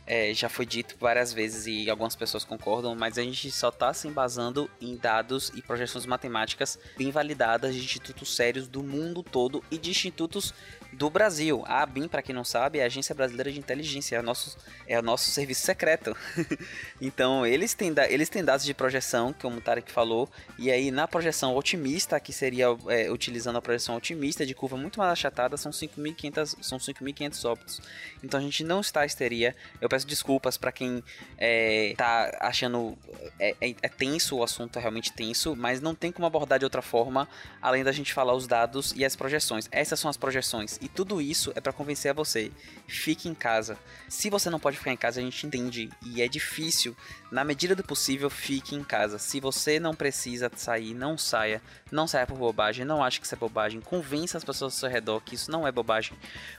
é, 0.09 0.33
já 0.33 0.49
foi 0.49 0.65
dito 0.65 0.97
várias 0.99 1.35
vezes 1.35 1.67
e 1.67 1.91
algumas 1.91 2.17
pessoas 2.17 2.43
concordam, 2.43 2.95
mas 2.97 3.19
a 3.19 3.23
gente 3.23 3.51
só 3.51 3.69
está 3.69 3.93
se 3.93 4.09
embasando 4.09 4.69
em 4.81 4.97
dados 4.97 5.53
e 5.55 5.61
projeções 5.61 6.07
matemáticas 6.07 6.79
bem 6.97 7.11
validadas 7.11 7.75
de 7.75 7.83
institutos 7.83 8.35
sérios 8.35 8.67
do 8.67 8.83
mundo 8.83 9.23
todo 9.23 9.63
e 9.71 9.77
de 9.77 9.91
institutos 9.91 10.55
do 10.93 11.11
Brasil. 11.11 11.63
A 11.67 11.83
ABIN, 11.83 12.09
para 12.09 12.23
quem 12.23 12.35
não 12.35 12.45
sabe, 12.45 12.79
é 12.79 12.83
a 12.83 12.87
Agência 12.87 13.15
Brasileira 13.15 13.53
de 13.53 13.59
Inteligência, 13.59 14.17
é 14.17 14.21
o 14.21 14.23
nosso, 14.23 14.57
é 14.87 14.99
o 14.99 15.03
nosso 15.03 15.31
serviço 15.31 15.63
secreto. 15.63 16.17
então, 17.01 17.47
eles 17.47 17.75
têm, 17.75 17.95
eles 18.09 18.29
têm 18.29 18.45
dados 18.45 18.65
de 18.65 18.73
projeção, 18.73 19.35
como 19.41 19.59
o 19.59 19.61
Tarek 19.61 19.91
falou, 19.93 20.29
e 20.59 20.71
aí 20.71 20.91
na 20.91 21.07
projeção 21.07 21.55
otimista, 21.57 22.19
que 22.19 22.33
seria 22.33 22.67
é, 22.89 23.11
utilizando 23.11 23.57
a 23.57 23.63
projeção 23.63 23.97
otimista 23.97 24.47
de 24.47 24.55
curva 24.55 24.77
muito 24.77 24.99
mais 24.99 25.13
achatada, 25.13 25.57
são 25.57 25.71
5.500 25.71 26.57
são 26.63 26.79
5.500 26.79 27.45
óbitos. 27.49 27.81
Então, 28.23 28.41
a 28.41 28.43
gente 28.43 28.65
não 28.65 28.81
está 28.81 29.05
histeria. 29.05 29.55
Eu 29.81 29.89
peço 29.89 30.07
desculpas 30.07 30.57
para 30.57 30.73
quem 30.73 31.03
é, 31.37 31.95
tá 31.97 32.37
achando 32.41 32.97
é, 33.39 33.55
é, 33.61 33.75
é 33.83 33.89
tenso, 33.89 34.37
o 34.37 34.43
assunto 34.43 34.79
é 34.79 34.81
realmente 34.81 35.13
tenso, 35.13 35.55
mas 35.55 35.81
não 35.81 35.95
tem 35.95 36.11
como 36.11 36.27
abordar 36.27 36.59
de 36.59 36.65
outra 36.65 36.83
forma, 36.83 37.29
além 37.61 37.85
da 37.85 37.93
gente 37.93 38.13
falar 38.13 38.35
os 38.35 38.47
dados 38.47 38.93
e 38.97 39.05
as 39.05 39.15
projeções. 39.15 39.69
Essas 39.71 40.01
são 40.01 40.11
as 40.11 40.17
projeções 40.17 40.78
e 40.81 40.89
tudo 40.89 41.21
isso 41.21 41.53
é 41.55 41.61
para 41.61 41.73
convencer 41.73 42.11
a 42.11 42.15
você. 42.15 42.51
Fique 42.87 43.29
em 43.29 43.35
casa. 43.35 43.79
Se 44.09 44.31
você 44.31 44.49
não 44.51 44.61
pode 44.61 44.77
ficar 44.77 44.93
em 44.93 44.97
casa, 44.97 45.21
a 45.21 45.23
gente 45.23 45.47
entende 45.47 45.91
e 46.05 46.23
é 46.23 46.29
difícil. 46.29 46.97
Na 47.31 47.45
medida 47.45 47.75
do 47.75 47.83
possível, 47.83 48.31
fique 48.31 48.75
em 48.75 48.83
casa. 48.83 49.19
Se 49.19 49.41
você 49.41 49.79
não 49.79 49.95
precisa 49.95 50.51
sair, 50.57 50.95
não 50.95 51.19
saia. 51.19 51.63
Não 51.91 52.07
saia 52.07 52.27
por 52.27 52.39
bobagem. 52.39 52.85
Não 52.85 53.03
ache 53.03 53.21
que 53.21 53.27
isso 53.27 53.35
é 53.35 53.39
bobagem. 53.39 53.81
Convença 53.81 54.39
as 54.39 54.45
pessoas 54.45 54.75
ao 54.75 54.79
seu 54.79 54.89
redor 54.89 55.21
que 55.21 55.35
isso 55.35 55.51
não 55.51 55.67
é 55.67 55.73
bobagem. 55.73 56.17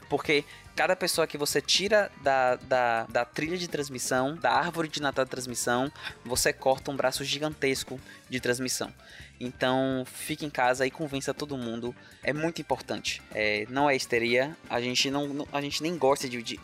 Porque 0.08 0.44
cada 0.76 0.94
pessoa 0.94 1.26
que 1.26 1.36
você 1.36 1.60
tira 1.60 2.10
da, 2.22 2.56
da, 2.56 3.04
da 3.04 3.24
trilha 3.24 3.58
de 3.58 3.68
transmissão, 3.68 4.36
da 4.36 4.52
árvore 4.52 4.88
de 4.88 5.02
Natal 5.02 5.24
de 5.24 5.30
transmissão, 5.30 5.90
você 6.24 6.52
corta 6.52 6.90
um 6.90 6.96
braço 6.96 7.24
gigantesco 7.24 8.00
de 8.28 8.40
transmissão. 8.40 8.92
Então 9.40 10.04
fique 10.04 10.44
em 10.44 10.50
casa 10.50 10.86
e 10.86 10.90
convença 10.90 11.32
todo 11.32 11.56
mundo. 11.56 11.96
É 12.22 12.30
muito 12.30 12.60
importante. 12.60 13.22
É, 13.34 13.66
não 13.70 13.88
é 13.88 13.96
histeria. 13.96 14.54
A 14.68 14.80
gente, 14.82 15.10
não, 15.10 15.48
a 15.50 15.62
gente 15.62 15.82
nem 15.82 15.96
gosta 15.96 16.28
de, 16.28 16.42
de, 16.42 16.58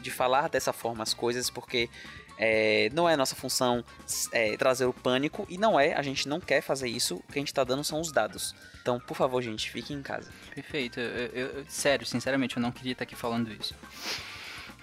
de, 0.00 0.10
falar 0.10 0.48
dessa 0.48 0.72
forma 0.72 1.02
as 1.02 1.12
coisas 1.12 1.50
porque 1.50 1.90
é, 2.38 2.88
não 2.94 3.06
é 3.06 3.16
nossa 3.16 3.36
função 3.36 3.84
é, 4.32 4.56
trazer 4.56 4.86
o 4.86 4.94
pânico 4.94 5.46
e 5.48 5.58
não 5.58 5.78
é, 5.78 5.92
a 5.92 6.00
gente 6.00 6.26
não 6.26 6.40
quer 6.40 6.62
fazer 6.62 6.88
isso. 6.88 7.16
O 7.16 7.32
que 7.32 7.38
a 7.38 7.42
gente 7.42 7.48
está 7.48 7.64
dando 7.64 7.84
são 7.84 8.00
os 8.00 8.10
dados. 8.10 8.54
Então, 8.80 8.98
por 8.98 9.14
favor, 9.14 9.42
gente, 9.42 9.70
fique 9.70 9.92
em 9.92 10.02
casa. 10.02 10.30
Perfeito. 10.54 10.98
Eu, 10.98 11.26
eu, 11.26 11.64
sério, 11.68 12.06
sinceramente, 12.06 12.56
eu 12.56 12.62
não 12.62 12.72
queria 12.72 12.92
estar 12.92 13.04
aqui 13.04 13.14
falando 13.14 13.52
isso. 13.52 13.74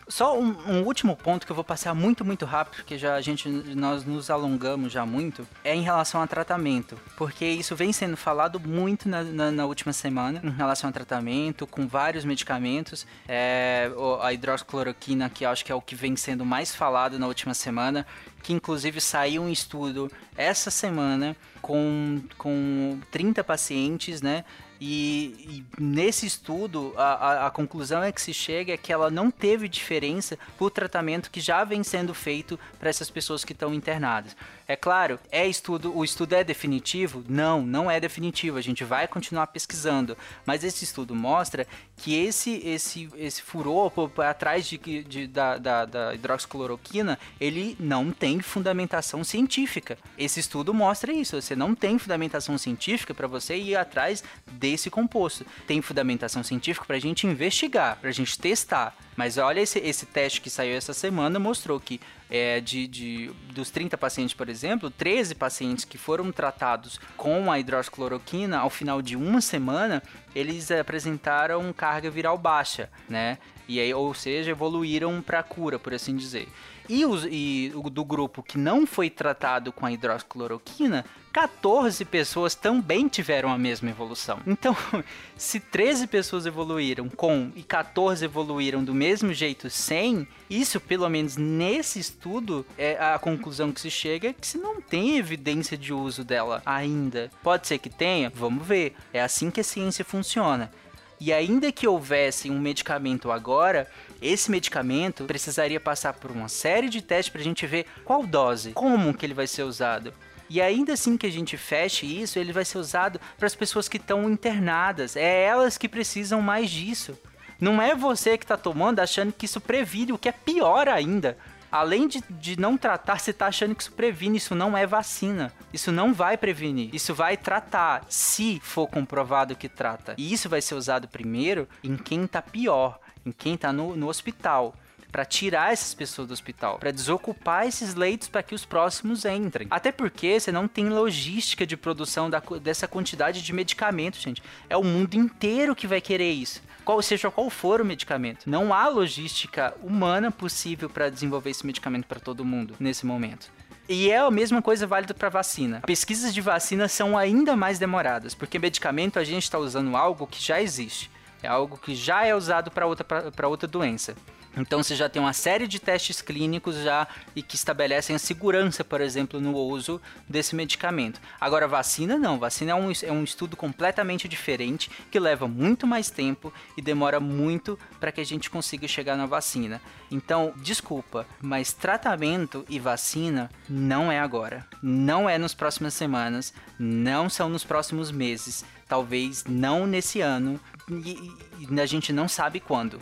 Só 0.09 0.37
um, 0.39 0.55
um, 0.67 0.83
último 0.83 1.15
ponto 1.15 1.45
que 1.45 1.51
eu 1.51 1.55
vou 1.55 1.63
passar 1.63 1.93
muito, 1.93 2.25
muito 2.25 2.43
rápido, 2.43 2.77
porque 2.77 2.97
já 2.97 3.13
a 3.13 3.21
gente 3.21 3.47
nós 3.47 4.03
nos 4.03 4.31
alongamos 4.31 4.91
já 4.91 5.05
muito, 5.05 5.47
é 5.63 5.75
em 5.75 5.83
relação 5.83 6.19
a 6.19 6.25
tratamento. 6.25 6.97
Porque 7.15 7.45
isso 7.45 7.75
vem 7.75 7.93
sendo 7.93 8.17
falado 8.17 8.59
muito 8.59 9.07
na, 9.07 9.23
na, 9.23 9.51
na 9.51 9.65
última 9.67 9.93
semana, 9.93 10.41
em 10.43 10.49
relação 10.49 10.89
a 10.89 10.93
tratamento, 10.93 11.67
com 11.67 11.87
vários 11.87 12.25
medicamentos. 12.25 13.05
É, 13.27 13.91
a 14.21 14.33
hidroxicloroquina, 14.33 15.29
que 15.29 15.45
acho 15.45 15.63
que 15.63 15.71
é 15.71 15.75
o 15.75 15.81
que 15.81 15.93
vem 15.93 16.15
sendo 16.15 16.43
mais 16.43 16.73
falado 16.73 17.19
na 17.19 17.27
última 17.27 17.53
semana, 17.53 18.05
que 18.41 18.53
inclusive 18.53 18.99
saiu 19.01 19.43
um 19.43 19.49
estudo 19.49 20.11
essa 20.35 20.71
semana 20.71 21.35
com, 21.61 22.21
com 22.37 22.99
30 23.11 23.43
pacientes, 23.43 24.21
né? 24.21 24.43
E, 24.81 25.65
e, 25.77 25.81
nesse 25.81 26.25
estudo, 26.25 26.93
a, 26.95 27.03
a, 27.03 27.47
a, 27.47 27.51
conclusão 27.51 28.01
é 28.01 28.13
que 28.13 28.21
se 28.21 28.33
chega 28.33 28.73
é 28.73 28.77
que 28.77 28.93
ela 28.93 29.11
não 29.11 29.29
teve 29.29 29.67
diferença 29.67 30.39
pro 30.57 30.69
tratamento 30.69 31.29
que 31.29 31.41
já 31.41 31.65
vem 31.65 31.83
sendo 31.83 32.13
feito 32.13 32.57
para 32.79 32.89
essas 32.89 33.09
pessoas 33.09 33.43
que 33.43 33.51
estão 33.51 33.73
internadas. 33.73 34.37
É 34.65 34.77
claro, 34.77 35.19
é 35.31 35.45
estudo, 35.45 35.97
o 35.97 36.03
estudo 36.03 36.33
é 36.33 36.45
definitivo? 36.45 37.25
Não, 37.27 37.61
não 37.61 37.91
é 37.91 37.99
definitivo. 37.99 38.57
A 38.57 38.61
gente 38.61 38.85
vai 38.85 39.05
continuar 39.05 39.47
pesquisando, 39.47 40.17
mas 40.45 40.63
esse 40.63 40.85
estudo 40.85 41.13
mostra 41.13 41.67
que 41.97 42.15
esse 42.15 42.61
esse 42.65 43.09
esse 43.17 43.41
furor 43.41 43.91
atrás 44.19 44.65
de, 44.65 44.77
de 44.77 45.27
da, 45.27 45.57
da, 45.57 45.85
da 45.85 46.13
hidroxicloroquina, 46.13 47.19
ele 47.41 47.75
não 47.79 48.11
tem 48.11 48.28
fundamentação 48.37 49.23
científica. 49.23 49.97
Esse 50.17 50.41
estudo 50.41 50.73
mostra 50.73 51.13
isso. 51.13 51.41
Você 51.41 51.55
não 51.55 51.73
tem 51.73 51.97
fundamentação 51.97 52.57
científica 52.57 53.13
para 53.13 53.27
você 53.27 53.55
ir 53.55 53.77
atrás 53.77 54.21
desse 54.51 54.89
composto. 54.89 55.45
Tem 55.65 55.81
fundamentação 55.81 56.43
científica 56.43 56.85
para 56.85 56.97
a 56.97 56.99
gente 56.99 57.25
investigar, 57.25 57.97
para 57.97 58.09
a 58.09 58.13
gente 58.13 58.37
testar. 58.37 58.93
Mas 59.15 59.37
olha, 59.37 59.61
esse, 59.61 59.79
esse 59.79 60.05
teste 60.05 60.41
que 60.41 60.49
saiu 60.49 60.75
essa 60.75 60.93
semana 60.93 61.39
mostrou 61.39 61.79
que 61.79 61.99
é, 62.29 62.59
de, 62.61 62.87
de, 62.87 63.31
dos 63.51 63.69
30 63.71 63.97
pacientes, 63.97 64.33
por 64.33 64.49
exemplo, 64.49 64.91
13 64.91 65.33
pacientes 65.35 65.83
que 65.83 65.97
foram 65.97 66.31
tratados 66.31 66.99
com 67.17 67.51
a 67.51 67.59
hidroxicloroquina, 67.59 68.59
ao 68.59 68.69
final 68.69 69.01
de 69.01 69.15
uma 69.15 69.41
semana, 69.41 70.03
eles 70.35 70.69
apresentaram 70.69 71.73
carga 71.73 72.09
viral 72.09 72.37
baixa, 72.37 72.89
né? 73.07 73.39
E 73.67 73.79
aí, 73.79 73.93
ou 73.93 74.13
seja, 74.13 74.51
evoluíram 74.51 75.21
para 75.21 75.43
cura, 75.43 75.77
por 75.77 75.93
assim 75.93 76.15
dizer. 76.15 76.47
E, 76.89 77.05
os, 77.05 77.25
e 77.29 77.71
do 77.91 78.03
grupo 78.03 78.41
que 78.41 78.57
não 78.57 78.87
foi 78.87 79.09
tratado 79.09 79.71
com 79.71 79.85
a 79.85 79.91
hidroxicloroquina, 79.91 81.05
14 81.31 82.03
pessoas 82.05 82.55
também 82.55 83.07
tiveram 83.07 83.51
a 83.51 83.57
mesma 83.57 83.89
evolução. 83.89 84.39
Então, 84.47 84.75
se 85.37 85.59
13 85.59 86.07
pessoas 86.07 86.47
evoluíram 86.47 87.07
com 87.07 87.51
e 87.55 87.61
14 87.61 88.25
evoluíram 88.25 88.83
do 88.83 88.93
mesmo 88.93 89.31
jeito 89.33 89.69
sem, 89.69 90.27
isso, 90.49 90.79
pelo 90.79 91.07
menos 91.07 91.37
nesse 91.37 91.99
estudo, 91.99 92.65
é 92.77 92.97
a 92.99 93.19
conclusão 93.19 93.71
que 93.71 93.79
se 93.79 93.91
chega 93.91 94.29
é 94.29 94.33
que 94.33 94.47
se 94.47 94.57
não 94.57 94.81
tem 94.81 95.17
evidência 95.17 95.77
de 95.77 95.93
uso 95.93 96.23
dela 96.23 96.61
ainda. 96.65 97.29
Pode 97.43 97.67
ser 97.67 97.77
que 97.77 97.89
tenha, 97.89 98.31
vamos 98.33 98.65
ver. 98.65 98.95
É 99.13 99.21
assim 99.21 99.51
que 99.51 99.61
a 99.61 99.63
ciência 99.63 100.03
funciona. 100.03 100.71
E 101.19 101.33
ainda 101.33 101.71
que 101.71 101.87
houvesse 101.87 102.49
um 102.49 102.59
medicamento 102.59 103.31
agora, 103.31 103.89
esse 104.21 104.49
medicamento 104.49 105.25
precisaria 105.25 105.79
passar 105.79 106.13
por 106.13 106.31
uma 106.31 106.47
série 106.47 106.87
de 106.87 107.01
testes 107.01 107.29
para 107.29 107.41
a 107.41 107.43
gente 107.43 107.67
ver 107.67 107.85
qual 108.05 108.25
dose, 108.25 108.71
como 108.71 109.13
que 109.13 109.25
ele 109.25 109.33
vai 109.33 109.45
ser 109.45 109.63
usado. 109.63 110.13
E 110.49 110.61
ainda 110.61 110.93
assim 110.93 111.17
que 111.17 111.27
a 111.27 111.31
gente 111.31 111.57
feche 111.57 112.05
isso, 112.05 112.39
ele 112.39 112.53
vai 112.53 112.65
ser 112.65 112.77
usado 112.77 113.19
para 113.37 113.45
as 113.45 113.53
pessoas 113.53 113.87
que 113.87 113.97
estão 113.97 114.29
internadas. 114.29 115.15
É 115.15 115.43
elas 115.43 115.77
que 115.77 115.87
precisam 115.87 116.41
mais 116.41 116.71
disso. 116.71 117.17
Não 117.59 117.81
é 117.81 117.93
você 117.93 118.37
que 118.37 118.45
está 118.45 118.55
tomando 118.55 118.99
achando 118.99 119.33
que 119.33 119.45
isso 119.45 119.59
previne, 119.59 120.13
o 120.13 120.17
que 120.17 120.29
é 120.29 120.31
pior 120.31 120.87
ainda. 120.87 121.37
Além 121.71 122.07
de, 122.07 122.23
de 122.29 122.59
não 122.59 122.77
tratar, 122.77 123.19
você 123.19 123.31
está 123.31 123.47
achando 123.47 123.75
que 123.75 123.81
isso 123.81 123.91
previne. 123.91 124.37
Isso 124.37 124.55
não 124.55 124.77
é 124.77 124.85
vacina. 124.87 125.53
Isso 125.71 125.91
não 125.91 126.13
vai 126.13 126.37
prevenir. 126.37 126.89
Isso 126.93 127.13
vai 127.13 127.37
tratar, 127.37 128.05
se 128.09 128.59
for 128.63 128.87
comprovado 128.87 129.55
que 129.55 129.69
trata. 129.69 130.15
E 130.17 130.33
isso 130.33 130.49
vai 130.49 130.61
ser 130.61 130.75
usado 130.75 131.07
primeiro 131.07 131.67
em 131.83 131.95
quem 131.95 132.23
está 132.23 132.41
pior, 132.41 132.99
em 133.25 133.31
quem 133.31 133.53
está 133.55 133.71
no, 133.71 133.95
no 133.95 134.07
hospital 134.07 134.73
para 135.11 135.25
tirar 135.25 135.73
essas 135.73 135.93
pessoas 135.93 136.27
do 136.27 136.33
hospital, 136.33 136.77
para 136.77 136.91
desocupar 136.91 137.67
esses 137.67 137.95
leitos 137.95 138.27
para 138.27 138.43
que 138.43 138.53
os 138.53 138.65
próximos 138.65 139.25
entrem. 139.25 139.67
Até 139.69 139.91
porque 139.91 140.39
você 140.39 140.51
não 140.51 140.67
tem 140.67 140.89
logística 140.89 141.65
de 141.65 141.75
produção 141.75 142.29
da, 142.29 142.41
dessa 142.61 142.87
quantidade 142.87 143.41
de 143.41 143.53
medicamentos, 143.53 144.21
gente. 144.21 144.43
É 144.69 144.77
o 144.77 144.83
mundo 144.83 145.15
inteiro 145.15 145.75
que 145.75 145.87
vai 145.87 146.01
querer 146.01 146.31
isso. 146.31 146.61
Qual, 146.85 147.01
seja 147.01 147.29
qual 147.29 147.49
for 147.49 147.81
o 147.81 147.85
medicamento. 147.85 148.49
Não 148.49 148.73
há 148.73 148.87
logística 148.87 149.75
humana 149.83 150.31
possível 150.31 150.89
para 150.89 151.09
desenvolver 151.09 151.51
esse 151.51 151.65
medicamento 151.65 152.07
para 152.07 152.19
todo 152.19 152.45
mundo 152.45 152.75
nesse 152.79 153.05
momento. 153.05 153.51
E 153.87 154.11
é 154.11 154.17
a 154.17 154.29
mesma 154.29 154.61
coisa 154.61 154.85
válida 154.85 155.15
para 155.15 155.29
vacina. 155.29 155.81
Pesquisas 155.81 156.31
de 156.31 156.41
vacina 156.41 156.87
são 156.87 157.17
ainda 157.17 157.55
mais 157.55 157.79
demoradas, 157.79 158.35
porque 158.35 158.59
medicamento 158.59 159.17
a 159.17 159.23
gente 159.23 159.43
está 159.43 159.57
usando 159.57 159.97
algo 159.97 160.27
que 160.27 160.41
já 160.41 160.61
existe. 160.61 161.09
É 161.41 161.47
algo 161.47 161.77
que 161.77 161.95
já 161.95 162.25
é 162.25 162.35
usado 162.35 162.71
para 162.71 162.85
outra, 162.85 163.05
outra 163.47 163.67
doença. 163.67 164.15
Então 164.57 164.81
você 164.81 164.95
já 164.95 165.07
tem 165.07 165.21
uma 165.21 165.33
série 165.33 165.67
de 165.67 165.79
testes 165.79 166.21
clínicos 166.21 166.75
já 166.77 167.07
e 167.35 167.41
que 167.41 167.55
estabelecem 167.55 168.15
a 168.15 168.19
segurança, 168.19 168.83
por 168.83 168.99
exemplo, 168.99 169.39
no 169.39 169.55
uso 169.55 170.01
desse 170.27 170.55
medicamento. 170.55 171.21
Agora 171.39 171.67
vacina 171.67 172.17
não, 172.17 172.39
vacina 172.39 172.71
é 172.71 172.75
um, 172.75 172.91
é 173.03 173.11
um 173.11 173.23
estudo 173.23 173.55
completamente 173.55 174.27
diferente 174.27 174.89
que 175.11 175.19
leva 175.19 175.47
muito 175.47 175.85
mais 175.85 176.09
tempo 176.09 176.51
e 176.75 176.81
demora 176.81 177.19
muito 177.19 177.77
para 177.99 178.11
que 178.11 178.21
a 178.21 178.25
gente 178.25 178.49
consiga 178.49 178.87
chegar 178.87 179.15
na 179.15 179.25
vacina. 179.25 179.81
Então, 180.11 180.53
desculpa, 180.57 181.25
mas 181.41 181.71
tratamento 181.71 182.65
e 182.67 182.79
vacina 182.79 183.49
não 183.69 184.11
é 184.11 184.19
agora, 184.19 184.65
não 184.81 185.29
é 185.29 185.37
nas 185.37 185.53
próximas 185.53 185.93
semanas, 185.93 186.53
não 186.77 187.29
são 187.29 187.47
nos 187.47 187.63
próximos 187.63 188.11
meses, 188.11 188.65
talvez 188.87 189.45
não 189.45 189.85
nesse 189.85 190.19
ano 190.19 190.59
e, 190.89 191.31
e 191.59 191.79
a 191.79 191.85
gente 191.85 192.11
não 192.11 192.27
sabe 192.27 192.59
quando. 192.59 192.99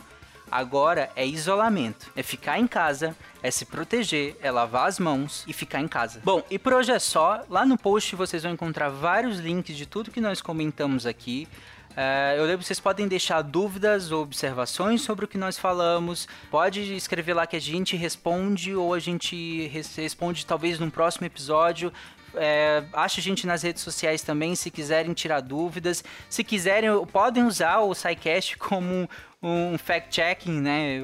Agora 0.50 1.10
é 1.14 1.26
isolamento, 1.26 2.10
é 2.16 2.22
ficar 2.22 2.58
em 2.58 2.66
casa, 2.66 3.14
é 3.42 3.50
se 3.50 3.66
proteger, 3.66 4.36
é 4.40 4.50
lavar 4.50 4.88
as 4.88 4.98
mãos 4.98 5.44
e 5.46 5.52
ficar 5.52 5.80
em 5.80 5.88
casa. 5.88 6.20
Bom, 6.24 6.42
e 6.50 6.58
por 6.58 6.72
hoje 6.72 6.90
é 6.90 6.98
só. 6.98 7.44
Lá 7.50 7.66
no 7.66 7.76
post 7.76 8.16
vocês 8.16 8.42
vão 8.42 8.52
encontrar 8.52 8.88
vários 8.88 9.38
links 9.38 9.76
de 9.76 9.84
tudo 9.84 10.10
que 10.10 10.20
nós 10.20 10.40
comentamos 10.40 11.04
aqui. 11.06 11.46
Uh, 11.90 12.36
eu 12.36 12.44
lembro 12.44 12.58
que 12.58 12.66
vocês 12.66 12.78
podem 12.78 13.08
deixar 13.08 13.42
dúvidas 13.42 14.12
ou 14.12 14.22
observações 14.22 15.02
sobre 15.02 15.24
o 15.24 15.28
que 15.28 15.36
nós 15.36 15.58
falamos. 15.58 16.28
Pode 16.50 16.80
escrever 16.94 17.34
lá 17.34 17.46
que 17.46 17.56
a 17.56 17.60
gente 17.60 17.96
responde 17.96 18.74
ou 18.74 18.94
a 18.94 19.00
gente 19.00 19.66
responde 19.96 20.46
talvez 20.46 20.78
num 20.78 20.90
próximo 20.90 21.26
episódio. 21.26 21.92
É, 22.34 22.82
acha 22.92 23.20
a 23.20 23.22
gente 23.22 23.46
nas 23.46 23.62
redes 23.62 23.82
sociais 23.82 24.22
também, 24.22 24.54
se 24.54 24.70
quiserem 24.70 25.12
tirar 25.14 25.40
dúvidas. 25.40 26.04
Se 26.28 26.44
quiserem, 26.44 26.90
podem 27.06 27.44
usar 27.44 27.80
o 27.80 27.94
SciCast 27.94 28.56
como 28.58 29.08
um 29.42 29.78
fact-checking, 29.78 30.60
né? 30.60 31.00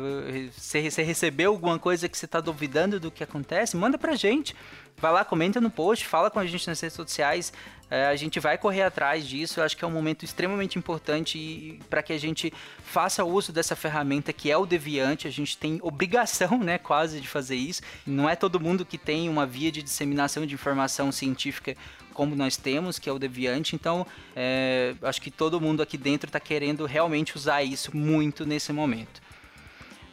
Você, 0.53 0.90
você 0.90 1.03
recebeu 1.03 1.53
alguma 1.53 1.79
coisa 1.79 2.09
que 2.09 2.18
você 2.18 2.25
está 2.25 2.40
duvidando 2.40 2.99
do 2.99 3.11
que 3.11 3.23
acontece, 3.23 3.77
manda 3.77 3.97
pra 3.97 4.16
gente. 4.16 4.55
Vai 4.97 5.12
lá, 5.12 5.25
comenta 5.25 5.61
no 5.61 5.70
post, 5.70 6.07
fala 6.07 6.31
com 6.31 6.38
a 6.38 6.47
gente 6.47 6.66
nas 6.66 6.81
redes 6.81 6.97
sociais. 6.97 7.53
É, 7.90 8.07
a 8.07 8.16
gente 8.16 8.40
vai 8.40 8.57
correr 8.57 8.83
atrás 8.83 9.27
disso. 9.27 9.61
Eu 9.61 9.64
acho 9.64 9.77
que 9.77 9.85
é 9.85 9.88
um 9.88 9.90
momento 9.90 10.25
extremamente 10.25 10.79
importante 10.79 11.79
para 11.90 12.03
que 12.03 12.12
a 12.12 12.18
gente 12.18 12.53
faça 12.83 13.25
uso 13.25 13.53
dessa 13.53 13.77
ferramenta 13.77 14.33
que 14.33 14.51
é 14.51 14.57
o 14.57 14.66
Deviante. 14.66 15.29
A 15.29 15.31
gente 15.31 15.57
tem 15.59 15.79
obrigação, 15.83 16.59
né, 16.59 16.79
quase, 16.79 17.20
de 17.20 17.29
fazer 17.29 17.57
isso. 17.57 17.83
Não 18.07 18.29
é 18.29 18.35
todo 18.35 18.59
mundo 18.59 18.85
que 18.85 18.99
tem 18.99 19.29
uma 19.29 19.47
via 19.47 19.70
de 19.70 19.83
disseminação 19.83 20.47
de 20.47 20.55
informação 20.55 21.12
científica 21.12 21.77
como 22.14 22.35
nós 22.35 22.57
temos, 22.57 22.98
que 22.98 23.11
é 23.11 23.12
o 23.12 23.18
Deviante. 23.18 23.77
Então, 23.77 24.07
é, 24.35 24.94
acho 25.03 25.20
que 25.20 25.31
todo 25.31 25.61
mundo 25.61 25.83
aqui 25.83 25.98
dentro 25.98 26.29
está 26.29 26.40
querendo 26.40 26.87
realmente 26.87 27.37
usar 27.37 27.62
isso 27.62 27.94
muito 27.94 28.46
nesse 28.46 28.72
momento. 28.72 29.20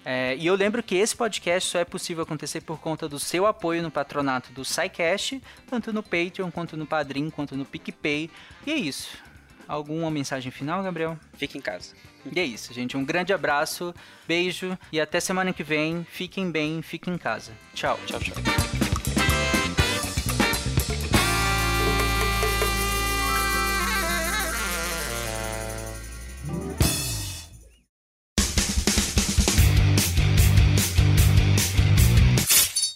É, 0.03 0.35
e 0.35 0.47
eu 0.47 0.55
lembro 0.55 0.81
que 0.81 0.95
esse 0.95 1.15
podcast 1.15 1.69
só 1.69 1.79
é 1.79 1.85
possível 1.85 2.23
acontecer 2.23 2.61
por 2.61 2.79
conta 2.79 3.07
do 3.07 3.19
seu 3.19 3.45
apoio 3.45 3.83
no 3.83 3.91
patronato 3.91 4.51
do 4.51 4.65
SciCast, 4.65 5.41
tanto 5.69 5.93
no 5.93 6.01
Patreon, 6.01 6.49
quanto 6.49 6.75
no 6.75 6.87
Padrim, 6.87 7.29
quanto 7.29 7.55
no 7.55 7.65
PicPay. 7.65 8.29
E 8.65 8.71
é 8.71 8.75
isso. 8.75 9.09
Alguma 9.67 10.09
mensagem 10.09 10.51
final, 10.51 10.83
Gabriel? 10.83 11.17
Fique 11.33 11.57
em 11.57 11.61
casa. 11.61 11.93
E 12.29 12.39
é 12.39 12.43
isso, 12.43 12.73
gente. 12.73 12.97
Um 12.97 13.05
grande 13.05 13.31
abraço, 13.31 13.93
beijo 14.27 14.77
e 14.91 14.99
até 14.99 15.19
semana 15.19 15.53
que 15.53 15.63
vem. 15.63 16.05
Fiquem 16.09 16.51
bem, 16.51 16.81
fiquem 16.81 17.13
em 17.13 17.17
casa. 17.17 17.53
Tchau. 17.73 17.99
Tchau, 18.05 18.19
tchau. 18.19 18.90